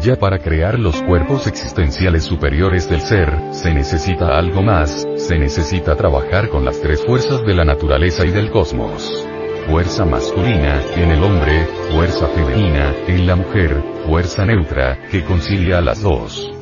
Ya 0.00 0.14
para 0.16 0.38
crear 0.38 0.78
los 0.78 1.02
cuerpos 1.02 1.48
existenciales 1.48 2.22
superiores 2.22 2.88
del 2.88 3.00
ser, 3.00 3.36
se 3.50 3.74
necesita 3.74 4.38
algo 4.38 4.62
más, 4.62 5.04
se 5.16 5.36
necesita 5.36 5.96
trabajar 5.96 6.48
con 6.48 6.64
las 6.64 6.80
tres 6.80 7.04
fuerzas 7.04 7.42
de 7.44 7.54
la 7.54 7.64
naturaleza 7.64 8.24
y 8.24 8.30
del 8.30 8.50
cosmos. 8.50 9.26
Fuerza 9.66 10.04
masculina, 10.04 10.82
en 10.94 11.10
el 11.10 11.24
hombre, 11.24 11.66
fuerza 11.90 12.28
femenina, 12.28 12.94
en 13.06 13.26
la 13.26 13.34
mujer, 13.34 13.82
fuerza 14.06 14.44
neutra, 14.44 15.08
que 15.10 15.24
concilia 15.24 15.78
a 15.78 15.80
las 15.80 16.02
dos. 16.02 16.52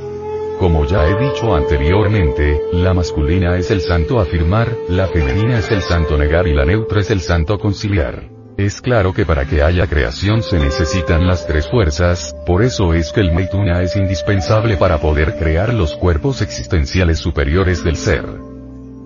Como 0.61 0.87
ya 0.87 1.09
he 1.09 1.19
dicho 1.19 1.55
anteriormente, 1.55 2.61
la 2.73 2.95
masculina 2.95 3.57
es 3.57 3.73
el 3.73 3.81
santo 3.81 4.21
afirmar, 4.21 4.69
la 4.89 5.09
femenina 5.09 5.59
es 5.59 5.71
el 5.73 5.83
santo 5.83 6.17
negar 6.17 6.47
y 6.47 6.55
la 6.55 6.65
neutra 6.65 7.01
es 7.01 7.11
el 7.11 7.21
santo 7.21 7.59
conciliar. 7.59 8.31
Es 8.57 8.81
claro 8.81 9.13
que 9.13 9.27
para 9.27 9.47
que 9.47 9.63
haya 9.63 9.89
creación 9.89 10.45
se 10.45 10.61
necesitan 10.61 11.27
las 11.27 11.45
tres 11.47 11.69
fuerzas, 11.69 12.37
por 12.47 12.63
eso 12.63 12.95
es 12.95 13.13
que 13.13 13.21
el 13.21 13.33
Maituna 13.33 13.83
es 13.83 13.97
indispensable 13.97 14.77
para 14.77 14.99
poder 14.99 15.35
crear 15.37 15.75
los 15.75 15.97
cuerpos 15.97 16.41
existenciales 16.41 17.19
superiores 17.19 17.83
del 17.83 17.97
ser. 17.97 18.52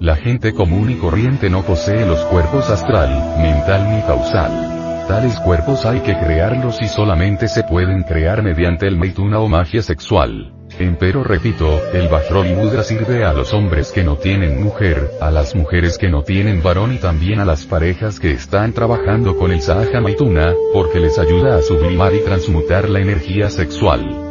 La 0.01 0.15
gente 0.15 0.53
común 0.53 0.91
y 0.91 0.97
corriente 0.97 1.49
no 1.49 1.63
posee 1.63 2.05
los 2.05 2.21
cuerpos 2.27 2.69
astral, 2.69 3.39
mental 3.39 3.91
ni 3.91 4.03
causal. 4.03 5.07
Tales 5.09 5.41
cuerpos 5.41 5.87
hay 5.87 6.01
que 6.01 6.19
crearlos 6.19 6.83
y 6.83 6.89
solamente 6.89 7.49
se 7.49 7.63
pueden 7.63 8.03
crear 8.03 8.43
mediante 8.43 8.87
el 8.87 8.99
Maituna 8.99 9.39
o 9.39 9.49
magia 9.49 9.81
sexual. 9.81 10.53
Empero 10.79 11.25
repito, 11.25 11.81
el 11.95 12.09
Bajrol 12.09 12.49
Mudra 12.49 12.83
sirve 12.83 13.25
a 13.25 13.33
los 13.33 13.55
hombres 13.55 13.91
que 13.91 14.05
no 14.05 14.17
tienen 14.17 14.63
mujer, 14.63 15.13
a 15.23 15.31
las 15.31 15.55
mujeres 15.55 15.97
que 15.97 16.11
no 16.11 16.23
tienen 16.23 16.63
varón 16.63 16.93
y 16.93 16.99
también 16.99 17.41
a 17.41 17.47
las 17.47 17.65
parejas 17.65 18.21
que 18.21 18.33
están 18.33 18.75
trabajando 18.75 19.39
con 19.39 19.51
el 19.51 19.63
Sahaja 19.63 20.03
Maituna, 20.03 20.53
porque 20.75 21.01
les 21.01 21.19
ayuda 21.19 21.57
a 21.57 21.63
sublimar 21.63 22.15
y 22.15 22.21
transmutar 22.21 22.91
la 22.91 23.01
energía 23.01 23.49
sexual. 23.49 24.27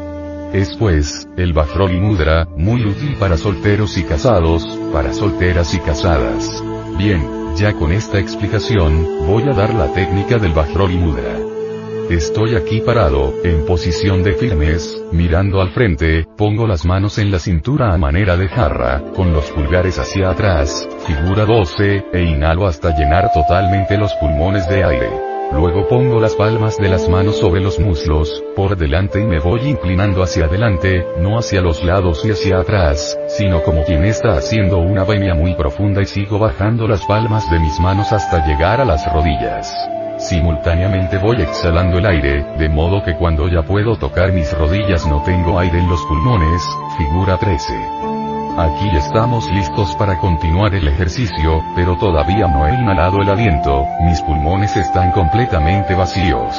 Es 0.54 0.75
pues, 0.78 1.28
el 1.38 1.54
Bajrol 1.54 1.93
Mudra, 1.93 2.45
muy 2.56 2.86
útil 2.86 3.15
para 3.17 3.38
solteros 3.38 3.97
y 3.97 4.04
casados, 4.04 4.65
para 4.95 5.12
solteras 5.12 5.73
y 5.73 5.79
casadas. 5.79 6.63
Bien, 6.97 7.21
ya 7.58 7.73
con 7.73 7.91
esta 7.91 8.17
explicación, 8.17 9.27
voy 9.27 9.43
a 9.43 9.51
dar 9.51 9.73
la 9.73 9.91
técnica 9.91 10.38
del 10.38 10.53
Bajrol 10.53 10.91
Mudra. 10.91 11.38
Estoy 12.10 12.55
aquí 12.55 12.79
parado, 12.79 13.34
en 13.43 13.65
posición 13.65 14.23
de 14.23 14.36
firmes, 14.36 15.03
mirando 15.12 15.60
al 15.60 15.71
frente, 15.71 16.25
pongo 16.38 16.65
las 16.65 16.86
manos 16.86 17.17
en 17.17 17.29
la 17.29 17.39
cintura 17.39 17.93
a 17.93 17.97
manera 17.97 18.38
de 18.38 18.47
jarra, 18.47 19.01
con 19.13 19.34
los 19.34 19.51
pulgares 19.51 19.99
hacia 19.99 20.29
atrás, 20.29 20.88
figura 21.05 21.43
12, 21.43 22.05
e 22.13 22.23
inhalo 22.23 22.65
hasta 22.65 22.97
llenar 22.97 23.34
totalmente 23.34 23.97
los 23.97 24.13
pulmones 24.13 24.65
de 24.69 24.81
aire. 24.81 25.35
Luego 25.51 25.88
pongo 25.88 26.19
las 26.19 26.36
palmas 26.36 26.77
de 26.77 26.89
las 26.89 27.08
manos 27.08 27.38
sobre 27.38 27.62
los 27.62 27.79
muslos, 27.79 28.43
por 28.55 28.75
delante 28.75 29.21
y 29.21 29.25
me 29.25 29.39
voy 29.39 29.62
inclinando 29.62 30.23
hacia 30.23 30.45
adelante, 30.45 31.05
no 31.19 31.38
hacia 31.38 31.62
los 31.62 31.84
lados 31.84 32.25
y 32.25 32.31
hacia 32.31 32.60
atrás, 32.60 33.17
sino 33.27 33.62
como 33.63 33.84
quien 33.84 34.03
está 34.03 34.38
haciendo 34.38 34.79
una 34.79 35.03
venia 35.03 35.34
muy 35.34 35.55
profunda 35.55 36.01
y 36.01 36.05
sigo 36.05 36.39
bajando 36.39 36.88
las 36.88 37.05
palmas 37.05 37.49
de 37.49 37.60
mis 37.60 37.79
manos 37.79 38.12
hasta 38.12 38.45
llegar 38.45 38.81
a 38.81 38.86
las 38.86 39.12
rodillas. 39.13 39.71
Simultáneamente 40.17 41.17
voy 41.17 41.41
exhalando 41.41 41.97
el 41.97 42.05
aire, 42.05 42.45
de 42.58 42.69
modo 42.69 43.03
que 43.03 43.15
cuando 43.15 43.47
ya 43.47 43.63
puedo 43.63 43.95
tocar 43.97 44.31
mis 44.31 44.51
rodillas 44.58 45.05
no 45.05 45.21
tengo 45.23 45.60
aire 45.60 45.79
en 45.79 45.89
los 45.89 46.01
pulmones, 46.05 46.63
figura 46.97 47.38
13. 47.38 48.05
Aquí 48.58 48.88
estamos 48.96 49.52
listos 49.52 49.94
para 49.98 50.18
continuar 50.18 50.74
el 50.76 50.88
ejercicio, 50.88 51.62
pero 51.76 51.98
todavía 51.98 52.48
no 52.48 52.65
he 52.65 52.74
inhalado 52.74 53.22
el 53.22 53.30
aliento, 53.30 53.84
mis 54.06 54.22
pulmones 54.22 54.78
están 54.78 55.12
completamente 55.12 55.94
vacíos. 55.94 56.56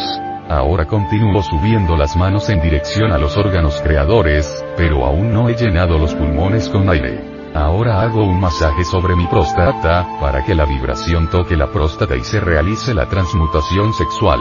Ahora 0.47 0.85
continúo 0.85 1.43
subiendo 1.43 1.97
las 1.97 2.15
manos 2.15 2.51
en 2.51 2.61
dirección 2.61 3.13
a 3.13 3.19
los 3.19 3.39
órganos 3.39 3.81
creadores, 3.81 4.63
pero 4.77 5.07
aún 5.07 5.33
no 5.33 5.49
he 5.49 5.55
llenado 5.55 5.97
los 5.97 6.15
pulmones 6.15 6.69
con 6.69 6.87
aire. 6.91 7.51
Ahora 7.55 8.03
hago 8.03 8.25
un 8.25 8.41
masaje 8.41 8.85
sobre 8.85 9.17
mi 9.17 9.27
próstata, 9.27 10.07
para 10.21 10.45
que 10.45 10.55
la 10.55 10.67
vibración 10.67 11.31
toque 11.31 11.57
la 11.57 11.69
próstata 11.69 12.15
y 12.15 12.25
se 12.25 12.41
realice 12.41 12.93
la 12.93 13.07
transmutación 13.09 13.95
sexual. 13.95 14.41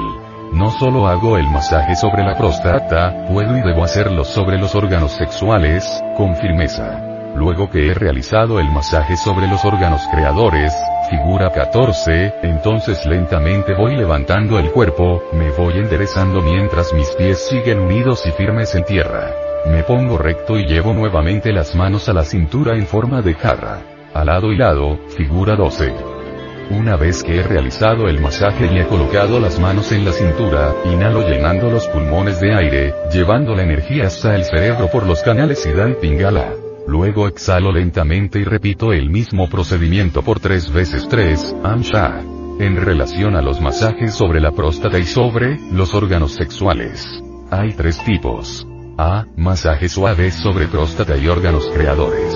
No 0.51 0.71
solo 0.71 1.07
hago 1.07 1.37
el 1.37 1.49
masaje 1.49 1.95
sobre 1.95 2.23
la 2.25 2.35
próstata, 2.35 3.27
puedo 3.29 3.57
y 3.57 3.61
debo 3.61 3.85
hacerlo 3.85 4.25
sobre 4.25 4.57
los 4.57 4.75
órganos 4.75 5.13
sexuales, 5.13 6.03
con 6.17 6.35
firmeza. 6.35 7.14
Luego 7.35 7.69
que 7.69 7.87
he 7.87 7.93
realizado 7.93 8.59
el 8.59 8.71
masaje 8.71 9.17
sobre 9.17 9.47
los 9.47 9.65
órganos 9.65 10.01
creadores, 10.09 10.73
figura 11.09 11.51
14, 11.51 12.33
entonces 12.43 13.05
lentamente 13.05 13.73
voy 13.73 13.97
levantando 13.97 14.57
el 14.57 14.71
cuerpo, 14.71 15.21
me 15.33 15.51
voy 15.51 15.73
enderezando 15.73 16.41
mientras 16.41 16.93
mis 16.93 17.09
pies 17.15 17.45
siguen 17.47 17.79
unidos 17.79 18.25
y 18.25 18.31
firmes 18.31 18.73
en 18.75 18.85
tierra. 18.85 19.33
Me 19.67 19.83
pongo 19.83 20.17
recto 20.17 20.57
y 20.57 20.65
llevo 20.65 20.93
nuevamente 20.93 21.51
las 21.51 21.75
manos 21.75 22.07
a 22.07 22.13
la 22.13 22.23
cintura 22.23 22.77
en 22.77 22.85
forma 22.85 23.21
de 23.21 23.33
jarra. 23.33 23.81
Al 24.13 24.27
lado 24.27 24.53
y 24.53 24.57
lado, 24.57 24.97
figura 25.17 25.55
12. 25.55 25.93
Una 26.71 26.95
vez 26.95 27.21
que 27.21 27.39
he 27.39 27.43
realizado 27.43 28.07
el 28.07 28.21
masaje 28.21 28.69
y 28.71 28.79
he 28.79 28.87
colocado 28.87 29.39
las 29.41 29.59
manos 29.59 29.91
en 29.91 30.05
la 30.05 30.13
cintura, 30.13 30.73
inhalo 30.85 31.27
llenando 31.27 31.69
los 31.69 31.85
pulmones 31.89 32.39
de 32.39 32.55
aire, 32.55 32.93
llevando 33.11 33.53
la 33.53 33.63
energía 33.63 34.07
hasta 34.07 34.35
el 34.35 34.45
cerebro 34.45 34.87
por 34.87 35.05
los 35.05 35.21
canales 35.21 35.67
y 35.67 35.93
Pingala. 36.01 36.64
Luego 36.87 37.27
exhalo 37.27 37.71
lentamente 37.71 38.39
y 38.39 38.43
repito 38.43 38.93
el 38.93 39.09
mismo 39.09 39.49
procedimiento 39.49 40.21
por 40.21 40.39
tres 40.39 40.71
veces 40.71 41.07
tres, 41.09 41.55
Amsha. 41.63 42.21
En 42.59 42.77
relación 42.77 43.35
a 43.35 43.41
los 43.41 43.59
masajes 43.59 44.13
sobre 44.13 44.39
la 44.39 44.51
próstata 44.51 44.97
y 44.97 45.03
sobre 45.03 45.59
los 45.71 45.93
órganos 45.93 46.33
sexuales. 46.33 47.05
Hay 47.51 47.73
tres 47.73 48.01
tipos. 48.03 48.65
A. 48.97 49.25
Masaje 49.35 49.89
suave 49.89 50.31
sobre 50.31 50.67
próstata 50.67 51.17
y 51.17 51.27
órganos 51.27 51.69
creadores. 51.73 52.33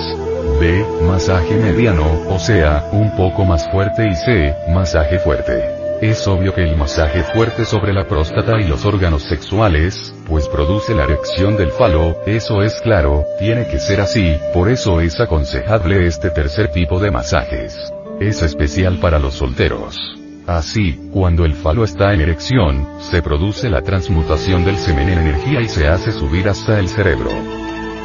B. 0.60 0.84
Masaje 1.06 1.56
mediano, 1.56 2.06
o 2.28 2.38
sea, 2.38 2.90
un 2.92 3.16
poco 3.16 3.46
más 3.46 3.70
fuerte 3.70 4.06
y 4.06 4.14
C. 4.14 4.54
Masaje 4.74 5.18
fuerte. 5.20 5.79
Es 6.00 6.26
obvio 6.26 6.54
que 6.54 6.62
el 6.62 6.76
masaje 6.76 7.22
fuerte 7.22 7.66
sobre 7.66 7.92
la 7.92 8.08
próstata 8.08 8.58
y 8.58 8.64
los 8.64 8.86
órganos 8.86 9.22
sexuales, 9.24 10.14
pues 10.26 10.48
produce 10.48 10.94
la 10.94 11.04
erección 11.04 11.58
del 11.58 11.70
falo, 11.72 12.16
eso 12.24 12.62
es 12.62 12.80
claro, 12.80 13.26
tiene 13.38 13.66
que 13.66 13.78
ser 13.78 14.00
así, 14.00 14.34
por 14.54 14.70
eso 14.70 15.02
es 15.02 15.20
aconsejable 15.20 16.06
este 16.06 16.30
tercer 16.30 16.72
tipo 16.72 16.98
de 17.00 17.10
masajes. 17.10 17.92
Es 18.18 18.40
especial 18.40 18.98
para 18.98 19.18
los 19.18 19.34
solteros. 19.34 19.98
Así, 20.46 20.98
cuando 21.12 21.44
el 21.44 21.52
falo 21.52 21.84
está 21.84 22.14
en 22.14 22.22
erección, 22.22 22.88
se 23.00 23.20
produce 23.20 23.68
la 23.68 23.82
transmutación 23.82 24.64
del 24.64 24.78
semen 24.78 25.10
en 25.10 25.18
energía 25.18 25.60
y 25.60 25.68
se 25.68 25.86
hace 25.86 26.12
subir 26.12 26.48
hasta 26.48 26.78
el 26.78 26.88
cerebro. 26.88 27.30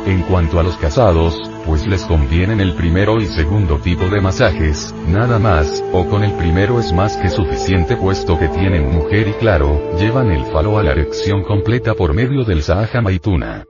En 0.06 0.22
cuanto 0.24 0.60
a 0.60 0.64
los 0.64 0.76
casados, 0.76 1.42
pues 1.66 1.86
les 1.88 2.04
convienen 2.06 2.60
el 2.60 2.74
primero 2.74 3.20
y 3.20 3.26
segundo 3.26 3.80
tipo 3.80 4.08
de 4.08 4.22
masajes, 4.22 4.94
nada 5.08 5.40
más, 5.40 5.84
o 5.92 6.06
con 6.08 6.24
el 6.24 6.34
primero 6.34 6.80
es 6.80 6.94
más 6.94 7.18
que 7.18 7.30
suficiente 7.30 7.98
puesto 7.98 8.38
que 8.38 8.48
tienen 8.48 8.92
mujer 8.92 9.28
y 9.28 9.34
claro, 9.34 9.98
llevan 9.98 10.32
el 10.32 10.46
falo 10.46 10.78
a 10.78 10.84
la 10.84 10.92
erección 10.92 11.44
completa 11.44 11.94
por 11.94 12.14
medio 12.14 12.44
del 12.44 12.64
Sahaja 12.64 13.02
Maituna. 13.02 13.66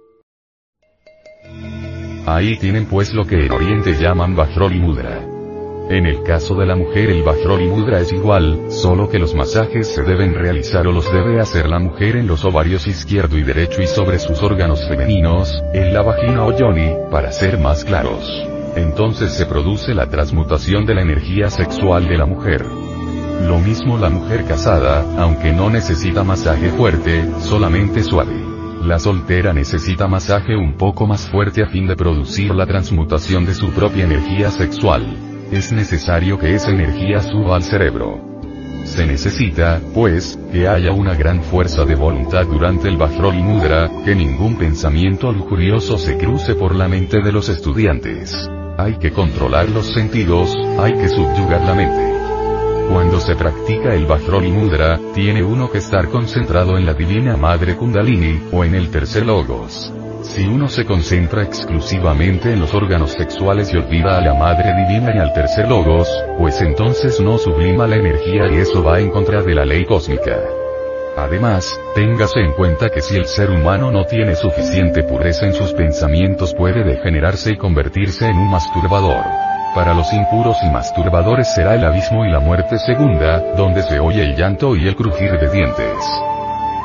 Ahí 2.26 2.58
tienen 2.58 2.86
pues 2.88 3.14
lo 3.14 3.26
que 3.26 3.46
en 3.46 3.52
Oriente 3.52 3.94
llaman 3.94 4.36
Bajrol 4.36 4.74
Mudra. 4.74 5.35
En 5.88 6.08
el 6.08 6.24
caso 6.24 6.56
de 6.56 6.66
la 6.66 6.76
mujer 6.76 7.12
el 7.12 7.22
Bajroli 7.22 7.68
Mudra 7.68 8.00
es 8.00 8.12
igual, 8.12 8.72
solo 8.72 9.08
que 9.08 9.20
los 9.20 9.36
masajes 9.36 9.88
se 9.88 10.02
deben 10.02 10.34
realizar 10.34 10.88
o 10.88 10.92
los 10.92 11.12
debe 11.14 11.40
hacer 11.40 11.70
la 11.70 11.78
mujer 11.78 12.16
en 12.16 12.26
los 12.26 12.44
ovarios 12.44 12.88
izquierdo 12.88 13.38
y 13.38 13.44
derecho 13.44 13.84
y 13.84 13.88
sobre 13.88 14.18
sus 14.18 14.42
órganos 14.42 14.88
femeninos, 14.88 15.62
en 15.76 15.94
la 15.94 16.02
vagina 16.02 16.44
o 16.44 16.58
yoni, 16.58 16.90
para 17.12 17.32
ser 17.32 17.60
más 17.60 17.86
claros. 17.86 18.28
Entonces 18.76 19.34
se 19.34 19.46
produce 19.46 19.94
la 19.94 20.10
transmutación 20.10 20.88
de 20.88 20.96
la 20.96 21.04
energía 21.04 21.52
sexual 21.52 22.08
de 22.08 22.18
la 22.18 22.26
mujer. 22.26 22.66
Lo 23.48 23.60
mismo 23.60 24.00
la 24.00 24.10
mujer 24.10 24.46
casada, 24.46 25.06
aunque 25.20 25.54
no 25.54 25.70
necesita 25.70 26.24
masaje 26.24 26.70
fuerte, 26.70 27.30
solamente 27.42 28.02
suave. 28.02 28.34
La 28.82 28.98
soltera 28.98 29.54
necesita 29.54 30.08
masaje 30.08 30.56
un 30.56 30.74
poco 30.78 31.06
más 31.06 31.30
fuerte 31.30 31.62
a 31.62 31.68
fin 31.68 31.86
de 31.86 31.96
producir 31.96 32.56
la 32.56 32.66
transmutación 32.66 33.46
de 33.46 33.54
su 33.54 33.70
propia 33.70 34.06
energía 34.06 34.50
sexual 34.50 35.25
es 35.52 35.72
necesario 35.72 36.38
que 36.38 36.56
esa 36.56 36.72
energía 36.72 37.22
suba 37.22 37.56
al 37.56 37.64
cerebro. 37.64 38.20
Se 38.86 39.06
necesita, 39.06 39.82
pues, 39.94 40.38
que 40.52 40.68
haya 40.68 40.92
una 40.92 41.16
gran 41.16 41.42
fuerza 41.42 41.86
de 41.86 41.96
voluntad 41.96 42.46
durante 42.46 42.88
el 42.88 42.98
Bajrol 42.98 43.36
Mudra, 43.36 43.90
que 44.06 44.16
ningún 44.16 44.58
pensamiento 44.58 45.32
lujurioso 45.32 45.98
se 45.98 46.18
cruce 46.18 46.54
por 46.56 46.76
la 46.76 46.88
mente 46.88 47.20
de 47.22 47.32
los 47.32 47.50
estudiantes. 47.50 48.50
Hay 48.78 48.98
que 48.98 49.12
controlar 49.12 49.70
los 49.70 49.92
sentidos, 49.92 50.56
hay 50.78 50.94
que 50.94 51.10
subyugar 51.10 51.62
la 51.62 51.74
mente. 51.74 52.14
Cuando 52.92 53.20
se 53.20 53.36
practica 53.36 53.96
el 53.96 54.06
Bajrol 54.06 54.48
Mudra, 54.50 55.00
tiene 55.16 55.44
uno 55.44 55.72
que 55.72 55.80
estar 55.80 56.08
concentrado 56.10 56.78
en 56.78 56.86
la 56.86 56.94
Divina 56.94 57.36
Madre 57.36 57.76
Kundalini, 57.76 58.40
o 58.52 58.64
en 58.64 58.76
el 58.76 58.92
tercer 58.92 59.26
Logos. 59.26 59.92
Si 60.28 60.46
uno 60.46 60.68
se 60.68 60.86
concentra 60.86 61.44
exclusivamente 61.44 62.52
en 62.52 62.60
los 62.60 62.74
órganos 62.74 63.12
sexuales 63.12 63.72
y 63.72 63.78
olvida 63.78 64.18
a 64.18 64.22
la 64.22 64.34
Madre 64.34 64.74
Divina 64.74 65.14
y 65.16 65.20
al 65.20 65.32
tercer 65.34 65.70
logos, 65.70 66.10
pues 66.38 66.60
entonces 66.62 67.22
no 67.22 67.38
sublima 67.38 67.88
la 67.88 67.98
energía 67.98 68.52
y 68.52 68.56
eso 68.56 68.84
va 68.84 69.00
en 69.00 69.12
contra 69.12 69.44
de 69.44 69.54
la 69.54 69.66
ley 69.66 69.86
cósmica. 69.86 70.38
Además, 71.16 71.80
téngase 71.94 72.40
en 72.40 72.52
cuenta 72.54 72.90
que 72.90 73.02
si 73.02 73.16
el 73.16 73.28
ser 73.28 73.50
humano 73.52 73.92
no 73.92 74.04
tiene 74.06 74.36
suficiente 74.36 75.04
pureza 75.04 75.46
en 75.46 75.54
sus 75.54 75.72
pensamientos 75.74 76.54
puede 76.54 76.84
degenerarse 76.84 77.54
y 77.54 77.58
convertirse 77.58 78.28
en 78.28 78.38
un 78.38 78.50
masturbador. 78.50 79.24
Para 79.74 79.94
los 79.94 80.12
impuros 80.12 80.58
y 80.64 80.70
masturbadores 80.70 81.54
será 81.54 81.76
el 81.76 81.86
abismo 81.86 82.26
y 82.26 82.32
la 82.32 82.40
muerte 82.40 82.78
segunda, 82.80 83.40
donde 83.56 83.84
se 83.84 84.00
oye 84.00 84.24
el 84.24 84.36
llanto 84.36 84.76
y 84.76 84.88
el 84.88 84.96
crujir 84.96 85.40
de 85.40 85.50
dientes. 85.50 86.06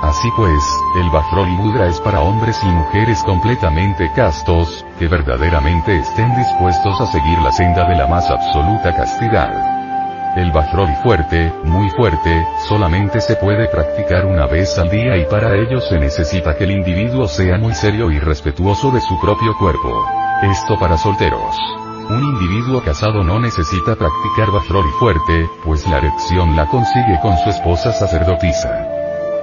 Así 0.02 0.30
pues, 0.34 0.64
el 0.96 1.10
Bajroli 1.10 1.52
Mudra 1.52 1.86
es 1.86 2.00
para 2.00 2.22
hombres 2.22 2.58
y 2.62 2.66
mujeres 2.66 3.22
completamente 3.22 4.10
castos, 4.16 4.84
que 4.98 5.08
verdaderamente 5.08 5.98
estén 5.98 6.34
dispuestos 6.36 7.00
a 7.00 7.06
seguir 7.06 7.38
la 7.40 7.52
senda 7.52 7.86
de 7.86 7.96
la 7.96 8.06
más 8.06 8.30
absoluta 8.30 8.94
castidad. 8.96 10.36
El 10.36 10.52
Bajroli 10.52 10.94
fuerte, 11.02 11.52
muy 11.64 11.90
fuerte, 11.90 12.46
solamente 12.66 13.20
se 13.20 13.36
puede 13.36 13.68
practicar 13.68 14.24
una 14.24 14.46
vez 14.46 14.78
al 14.78 14.88
día 14.88 15.18
y 15.18 15.26
para 15.26 15.54
ello 15.54 15.80
se 15.80 15.98
necesita 15.98 16.56
que 16.56 16.64
el 16.64 16.70
individuo 16.70 17.28
sea 17.28 17.58
muy 17.58 17.74
serio 17.74 18.10
y 18.10 18.18
respetuoso 18.18 18.90
de 18.92 19.00
su 19.02 19.20
propio 19.20 19.54
cuerpo. 19.58 19.92
Esto 20.42 20.78
para 20.78 20.96
solteros. 20.96 21.56
Un 22.08 22.24
individuo 22.24 22.82
casado 22.82 23.22
no 23.22 23.38
necesita 23.38 23.96
practicar 23.96 24.50
Bajroli 24.50 24.90
fuerte, 24.98 25.50
pues 25.62 25.86
la 25.86 25.98
erección 25.98 26.56
la 26.56 26.66
consigue 26.66 27.20
con 27.20 27.36
su 27.38 27.50
esposa 27.50 27.92
sacerdotisa. 27.92 28.99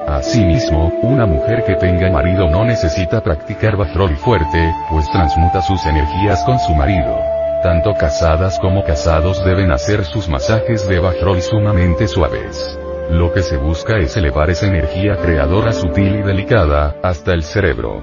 Asimismo, 0.08 0.88
una 1.02 1.26
mujer 1.26 1.66
que 1.66 1.76
tenga 1.76 2.10
marido 2.10 2.50
no 2.50 2.64
necesita 2.64 3.20
practicar 3.20 3.76
Bajroli 3.76 4.16
fuerte, 4.16 4.74
pues 4.90 5.06
transmuta 5.12 5.62
sus 5.62 5.86
energías 5.86 6.46
con 6.46 6.58
su 6.60 6.74
marido. 6.74 7.20
Tanto 7.62 7.94
casadas 7.94 8.58
como 8.60 8.86
casados 8.86 9.44
deben 9.44 9.70
hacer 9.70 10.06
sus 10.06 10.30
masajes 10.30 10.88
de 10.88 11.00
Bajrol 11.00 11.42
sumamente 11.42 12.08
suaves. 12.08 12.80
Lo 13.12 13.34
que 13.34 13.42
se 13.42 13.58
busca 13.58 13.98
es 13.98 14.16
elevar 14.16 14.50
esa 14.50 14.68
energía 14.68 15.18
creadora 15.18 15.74
sutil 15.74 16.16
y 16.16 16.22
delicada, 16.22 16.96
hasta 17.04 17.34
el 17.34 17.44
cerebro. 17.44 18.02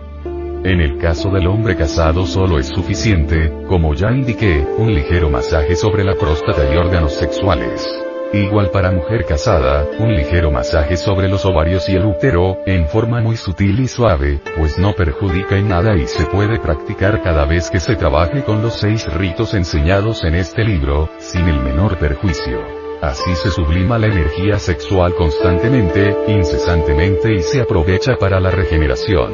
En 0.62 0.82
el 0.82 0.98
caso 0.98 1.30
del 1.30 1.46
hombre 1.46 1.74
casado 1.74 2.26
solo 2.26 2.58
es 2.58 2.66
suficiente, 2.66 3.50
como 3.66 3.94
ya 3.94 4.10
indiqué, 4.10 4.66
un 4.76 4.94
ligero 4.94 5.30
masaje 5.30 5.74
sobre 5.74 6.04
la 6.04 6.14
próstata 6.14 6.70
y 6.70 6.76
órganos 6.76 7.14
sexuales. 7.14 8.03
Igual 8.35 8.70
para 8.73 8.90
mujer 8.90 9.25
casada, 9.27 9.87
un 10.01 10.12
ligero 10.12 10.51
masaje 10.51 10.97
sobre 10.97 11.29
los 11.29 11.47
ovarios 11.47 11.88
y 11.88 11.94
el 11.94 12.05
útero, 12.05 12.59
en 12.66 12.88
forma 12.88 13.20
muy 13.20 13.37
sutil 13.37 13.79
y 13.79 13.87
suave, 13.87 14.40
pues 14.57 14.77
no 14.77 14.92
perjudica 14.92 15.57
en 15.57 15.68
nada 15.68 15.94
y 15.94 16.09
se 16.09 16.27
puede 16.27 16.59
practicar 16.59 17.23
cada 17.23 17.44
vez 17.44 17.70
que 17.70 17.79
se 17.79 17.94
trabaje 17.94 18.42
con 18.42 18.61
los 18.61 18.75
seis 18.75 19.07
ritos 19.14 19.55
enseñados 19.55 20.25
en 20.25 20.35
este 20.35 20.64
libro, 20.64 21.09
sin 21.18 21.47
el 21.47 21.61
menor 21.61 21.97
perjuicio. 21.97 22.59
Así 23.01 23.37
se 23.37 23.51
sublima 23.51 23.99
la 23.99 24.09
energía 24.09 24.59
sexual 24.59 25.14
constantemente, 25.14 26.16
incesantemente 26.27 27.35
y 27.35 27.42
se 27.42 27.61
aprovecha 27.61 28.16
para 28.16 28.40
la 28.40 28.51
regeneración. 28.51 29.33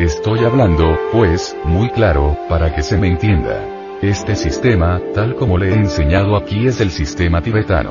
Estoy 0.00 0.40
hablando, 0.40 0.98
pues, 1.12 1.56
muy 1.62 1.90
claro, 1.90 2.36
para 2.48 2.74
que 2.74 2.82
se 2.82 2.96
me 2.96 3.06
entienda. 3.06 3.79
Este 4.02 4.34
sistema, 4.34 4.98
tal 5.12 5.34
como 5.34 5.58
le 5.58 5.68
he 5.68 5.74
enseñado 5.74 6.34
aquí 6.34 6.66
es 6.66 6.80
el 6.80 6.90
sistema 6.90 7.42
tibetano. 7.42 7.90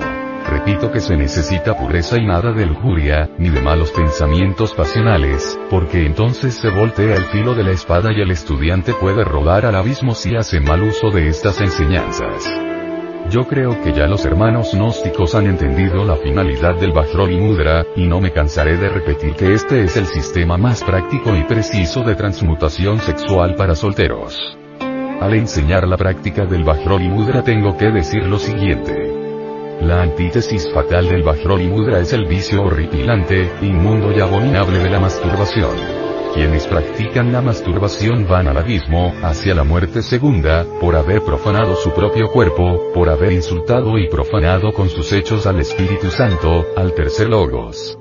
Repito 0.49 0.91
que 0.91 1.01
se 1.01 1.15
necesita 1.15 1.77
pureza 1.77 2.17
y 2.17 2.25
nada 2.25 2.51
de 2.51 2.65
lujuria, 2.65 3.29
ni 3.37 3.49
de 3.49 3.61
malos 3.61 3.91
pensamientos 3.91 4.73
pasionales, 4.73 5.59
porque 5.69 6.07
entonces 6.07 6.55
se 6.55 6.71
voltea 6.71 7.15
el 7.15 7.25
filo 7.25 7.53
de 7.53 7.63
la 7.63 7.73
espada 7.73 8.11
y 8.11 8.21
el 8.21 8.31
estudiante 8.31 8.95
puede 8.95 9.23
rodar 9.23 9.67
al 9.67 9.75
abismo 9.75 10.15
si 10.15 10.35
hace 10.35 10.59
mal 10.59 10.81
uso 10.81 11.11
de 11.11 11.27
estas 11.27 11.61
enseñanzas. 11.61 12.51
Yo 13.29 13.45
creo 13.45 13.79
que 13.83 13.93
ya 13.93 14.07
los 14.07 14.25
hermanos 14.25 14.73
gnósticos 14.73 15.35
han 15.35 15.45
entendido 15.45 16.03
la 16.05 16.15
finalidad 16.15 16.73
del 16.79 16.91
Bajrol 16.91 17.31
y 17.33 17.37
Mudra, 17.37 17.85
y 17.95 18.07
no 18.07 18.19
me 18.19 18.31
cansaré 18.31 18.77
de 18.77 18.89
repetir 18.89 19.35
que 19.35 19.53
este 19.53 19.83
es 19.83 19.95
el 19.95 20.07
sistema 20.07 20.57
más 20.57 20.83
práctico 20.83 21.35
y 21.35 21.43
preciso 21.43 22.01
de 22.01 22.15
transmutación 22.15 22.97
sexual 22.99 23.53
para 23.53 23.75
solteros. 23.75 24.57
Al 25.19 25.33
enseñar 25.33 25.85
la 25.85 25.97
práctica 25.97 26.45
del 26.45 26.63
Bajroli 26.63 27.09
Mudra 27.09 27.43
tengo 27.43 27.75
que 27.75 27.91
decir 27.91 28.23
lo 28.23 28.39
siguiente. 28.39 28.95
La 29.81 30.01
antítesis 30.01 30.71
fatal 30.73 31.09
del 31.09 31.23
Bajroli 31.23 31.67
Mudra 31.67 31.99
es 31.99 32.13
el 32.13 32.25
vicio 32.25 32.63
horripilante, 32.63 33.51
inmundo 33.61 34.13
y 34.13 34.21
abominable 34.21 34.79
de 34.79 34.89
la 34.89 34.99
masturbación. 34.99 35.75
Quienes 36.33 36.67
practican 36.67 37.33
la 37.33 37.41
masturbación 37.41 38.27
van 38.29 38.47
al 38.47 38.59
abismo, 38.59 39.13
hacia 39.21 39.53
la 39.53 39.65
muerte 39.65 40.01
segunda, 40.03 40.65
por 40.79 40.95
haber 40.95 41.21
profanado 41.21 41.75
su 41.75 41.91
propio 41.91 42.31
cuerpo, 42.31 42.93
por 42.93 43.09
haber 43.09 43.33
insultado 43.33 43.97
y 43.97 44.07
profanado 44.07 44.71
con 44.71 44.87
sus 44.87 45.11
hechos 45.11 45.45
al 45.47 45.59
Espíritu 45.59 46.11
Santo, 46.11 46.65
al 46.77 46.93
tercer 46.93 47.27
logos. 47.27 47.97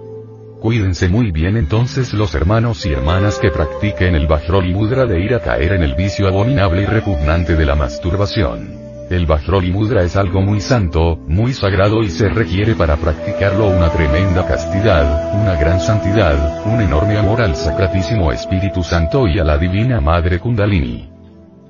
Cuídense 0.60 1.08
muy 1.08 1.30
bien 1.30 1.56
entonces 1.56 2.12
los 2.12 2.34
hermanos 2.34 2.84
y 2.84 2.92
hermanas 2.92 3.38
que 3.38 3.50
practiquen 3.50 4.16
el 4.16 4.26
Bajroli 4.26 4.74
Mudra 4.74 5.06
de 5.06 5.20
ir 5.20 5.34
a 5.34 5.40
caer 5.40 5.72
en 5.72 5.82
el 5.84 5.94
vicio 5.94 6.26
abominable 6.26 6.82
y 6.82 6.86
repugnante 6.86 7.54
de 7.54 7.64
la 7.64 7.76
masturbación. 7.76 8.76
El 9.08 9.24
Bajroli 9.24 9.70
Mudra 9.70 10.02
es 10.02 10.16
algo 10.16 10.42
muy 10.42 10.60
santo, 10.60 11.16
muy 11.28 11.52
sagrado 11.52 12.02
y 12.02 12.10
se 12.10 12.28
requiere 12.28 12.74
para 12.74 12.96
practicarlo 12.96 13.68
una 13.68 13.88
tremenda 13.90 14.46
castidad, 14.46 15.32
una 15.40 15.54
gran 15.54 15.78
santidad, 15.80 16.66
un 16.66 16.80
enorme 16.80 17.16
amor 17.16 17.40
al 17.40 17.54
Sacratísimo 17.54 18.32
Espíritu 18.32 18.82
Santo 18.82 19.28
y 19.28 19.38
a 19.38 19.44
la 19.44 19.58
Divina 19.58 20.00
Madre 20.00 20.40
Kundalini. 20.40 21.17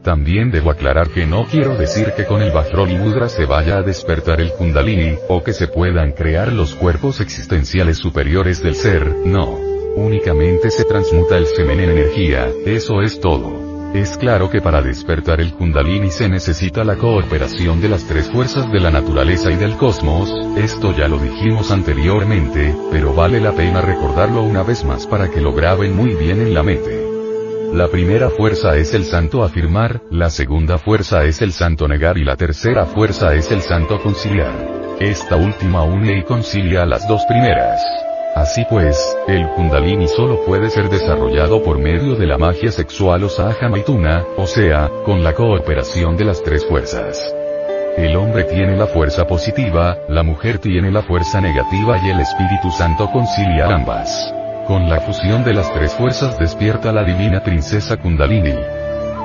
También 0.08 0.50
debo 0.50 0.70
aclarar 0.70 1.10
que 1.10 1.26
no 1.26 1.44
quiero 1.44 1.76
decir 1.76 2.14
que 2.16 2.24
con 2.24 2.40
el 2.40 2.50
Bajroli 2.50 2.96
Mudra 2.96 3.28
se 3.28 3.44
vaya 3.44 3.76
a 3.76 3.82
despertar 3.82 4.40
el 4.40 4.52
Kundalini, 4.52 5.18
o 5.28 5.44
que 5.44 5.52
se 5.52 5.68
puedan 5.68 6.12
crear 6.12 6.50
los 6.50 6.74
cuerpos 6.74 7.20
existenciales 7.20 7.98
superiores 7.98 8.62
del 8.62 8.74
ser, 8.74 9.06
no. 9.26 9.58
Únicamente 9.96 10.70
se 10.70 10.84
transmuta 10.84 11.36
el 11.36 11.44
semen 11.44 11.80
en 11.80 11.90
energía, 11.90 12.48
eso 12.64 13.02
es 13.02 13.20
todo. 13.20 13.92
Es 13.92 14.16
claro 14.16 14.48
que 14.48 14.62
para 14.62 14.80
despertar 14.80 15.42
el 15.42 15.52
Kundalini 15.52 16.10
se 16.10 16.30
necesita 16.30 16.84
la 16.84 16.96
cooperación 16.96 17.82
de 17.82 17.90
las 17.90 18.04
tres 18.04 18.30
fuerzas 18.30 18.72
de 18.72 18.80
la 18.80 18.90
naturaleza 18.90 19.52
y 19.52 19.56
del 19.56 19.76
cosmos, 19.76 20.32
esto 20.56 20.96
ya 20.96 21.06
lo 21.06 21.18
dijimos 21.18 21.70
anteriormente, 21.70 22.74
pero 22.90 23.12
vale 23.12 23.40
la 23.40 23.52
pena 23.52 23.82
recordarlo 23.82 24.42
una 24.42 24.62
vez 24.62 24.86
más 24.86 25.06
para 25.06 25.30
que 25.30 25.42
lo 25.42 25.52
graben 25.52 25.94
muy 25.94 26.14
bien 26.14 26.40
en 26.40 26.54
la 26.54 26.62
mente. 26.62 27.07
La 27.72 27.88
primera 27.88 28.30
fuerza 28.30 28.76
es 28.76 28.94
el 28.94 29.04
santo 29.04 29.44
afirmar, 29.44 30.00
la 30.10 30.30
segunda 30.30 30.78
fuerza 30.78 31.24
es 31.24 31.42
el 31.42 31.52
santo 31.52 31.86
negar 31.86 32.16
y 32.18 32.24
la 32.24 32.36
tercera 32.36 32.86
fuerza 32.86 33.34
es 33.34 33.50
el 33.52 33.60
santo 33.60 34.00
conciliar. 34.02 34.52
Esta 35.00 35.36
última 35.36 35.84
une 35.84 36.18
y 36.18 36.22
concilia 36.24 36.82
a 36.82 36.86
las 36.86 37.06
dos 37.06 37.24
primeras. 37.26 37.80
Así 38.34 38.64
pues, 38.68 39.16
el 39.26 39.46
kundalini 39.50 40.08
solo 40.08 40.44
puede 40.44 40.70
ser 40.70 40.88
desarrollado 40.88 41.62
por 41.62 41.78
medio 41.78 42.16
de 42.16 42.26
la 42.26 42.38
magia 42.38 42.72
sexual 42.72 43.24
o 43.24 43.28
saha 43.28 43.68
maituna, 43.68 44.24
o 44.36 44.46
sea, 44.46 44.88
con 45.04 45.22
la 45.22 45.34
cooperación 45.34 46.16
de 46.16 46.24
las 46.24 46.42
tres 46.42 46.64
fuerzas. 46.66 47.34
El 47.96 48.16
hombre 48.16 48.44
tiene 48.44 48.76
la 48.76 48.86
fuerza 48.86 49.26
positiva, 49.26 49.98
la 50.08 50.22
mujer 50.22 50.58
tiene 50.58 50.90
la 50.90 51.02
fuerza 51.02 51.40
negativa 51.40 51.98
y 51.98 52.10
el 52.10 52.20
Espíritu 52.20 52.70
Santo 52.70 53.10
concilia 53.10 53.66
ambas. 53.66 54.32
Con 54.68 54.86
la 54.86 55.00
fusión 55.00 55.44
de 55.44 55.54
las 55.54 55.72
tres 55.72 55.94
fuerzas 55.94 56.38
despierta 56.38 56.92
la 56.92 57.02
divina 57.02 57.40
princesa 57.40 57.96
Kundalini. 57.96 58.52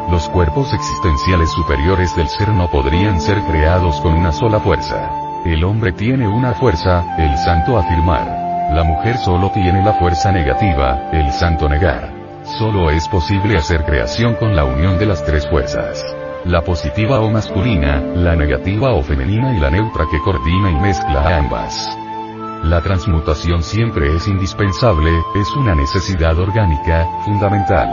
Los 0.10 0.30
cuerpos 0.30 0.74
existenciales 0.74 1.52
superiores 1.52 2.16
del 2.16 2.30
ser 2.30 2.48
no 2.48 2.72
podrían 2.72 3.20
ser 3.20 3.42
creados 3.42 4.00
con 4.00 4.14
una 4.14 4.32
sola 4.32 4.62
fuerza. 4.62 5.12
El 5.44 5.66
hombre 5.66 5.92
tiene 5.92 6.30
una 6.30 6.54
fuerza, 6.54 7.18
el 7.18 7.38
santo 7.40 7.78
afirmar. 7.78 8.26
La 8.74 8.86
mujer 8.86 9.18
solo 9.18 9.52
tiene 9.52 9.84
la 9.84 9.92
fuerza 9.92 10.32
negativa, 10.32 11.10
el 11.12 11.30
santo 11.34 11.68
negar. 11.68 12.14
Solo 12.58 12.90
es 12.90 13.06
posible 13.10 13.58
hacer 13.58 13.84
creación 13.84 14.36
con 14.36 14.56
la 14.56 14.64
unión 14.64 14.98
de 14.98 15.08
las 15.08 15.26
tres 15.26 15.46
fuerzas. 15.50 16.06
La 16.46 16.62
positiva 16.62 17.20
o 17.20 17.30
masculina, 17.30 18.00
la 18.00 18.38
negativa 18.38 18.94
o 18.94 19.04
femenina 19.04 19.54
y 19.54 19.60
la 19.60 19.70
neutra 19.70 20.06
que 20.10 20.20
coordina 20.20 20.72
y 20.72 20.76
mezcla 20.76 21.20
a 21.20 21.38
ambas. 21.38 22.03
La 22.64 22.80
transmutación 22.80 23.62
siempre 23.62 24.16
es 24.16 24.26
indispensable, 24.26 25.12
es 25.36 25.54
una 25.58 25.76
necesidad 25.76 26.40
orgánica, 26.40 27.06
fundamental. 27.26 27.90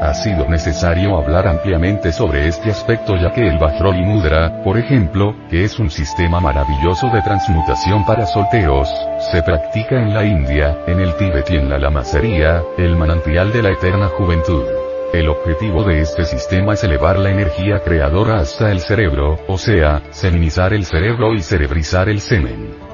Ha 0.00 0.14
sido 0.14 0.48
necesario 0.48 1.18
hablar 1.18 1.46
ampliamente 1.46 2.10
sobre 2.10 2.48
este 2.48 2.70
aspecto 2.70 3.16
ya 3.16 3.32
que 3.32 3.46
el 3.46 3.58
Bajroli 3.58 4.02
Mudra, 4.02 4.62
por 4.62 4.78
ejemplo, 4.78 5.36
que 5.50 5.64
es 5.64 5.78
un 5.78 5.90
sistema 5.90 6.40
maravilloso 6.40 7.10
de 7.10 7.20
transmutación 7.20 8.06
para 8.06 8.24
solteros, 8.24 8.88
se 9.30 9.42
practica 9.42 10.00
en 10.00 10.14
la 10.14 10.24
India, 10.24 10.78
en 10.86 11.00
el 11.00 11.14
Tíbet 11.16 11.50
y 11.50 11.56
en 11.56 11.68
la 11.68 11.78
Lamasería, 11.78 12.62
el 12.78 12.96
manantial 12.96 13.52
de 13.52 13.62
la 13.62 13.72
eterna 13.72 14.08
juventud. 14.08 14.64
El 15.12 15.28
objetivo 15.28 15.84
de 15.84 16.00
este 16.00 16.24
sistema 16.24 16.72
es 16.72 16.82
elevar 16.82 17.18
la 17.18 17.30
energía 17.30 17.80
creadora 17.84 18.38
hasta 18.38 18.72
el 18.72 18.80
cerebro, 18.80 19.38
o 19.48 19.58
sea, 19.58 20.02
seminizar 20.10 20.72
el 20.72 20.86
cerebro 20.86 21.34
y 21.34 21.42
cerebrizar 21.42 22.08
el 22.08 22.20
semen. 22.20 22.93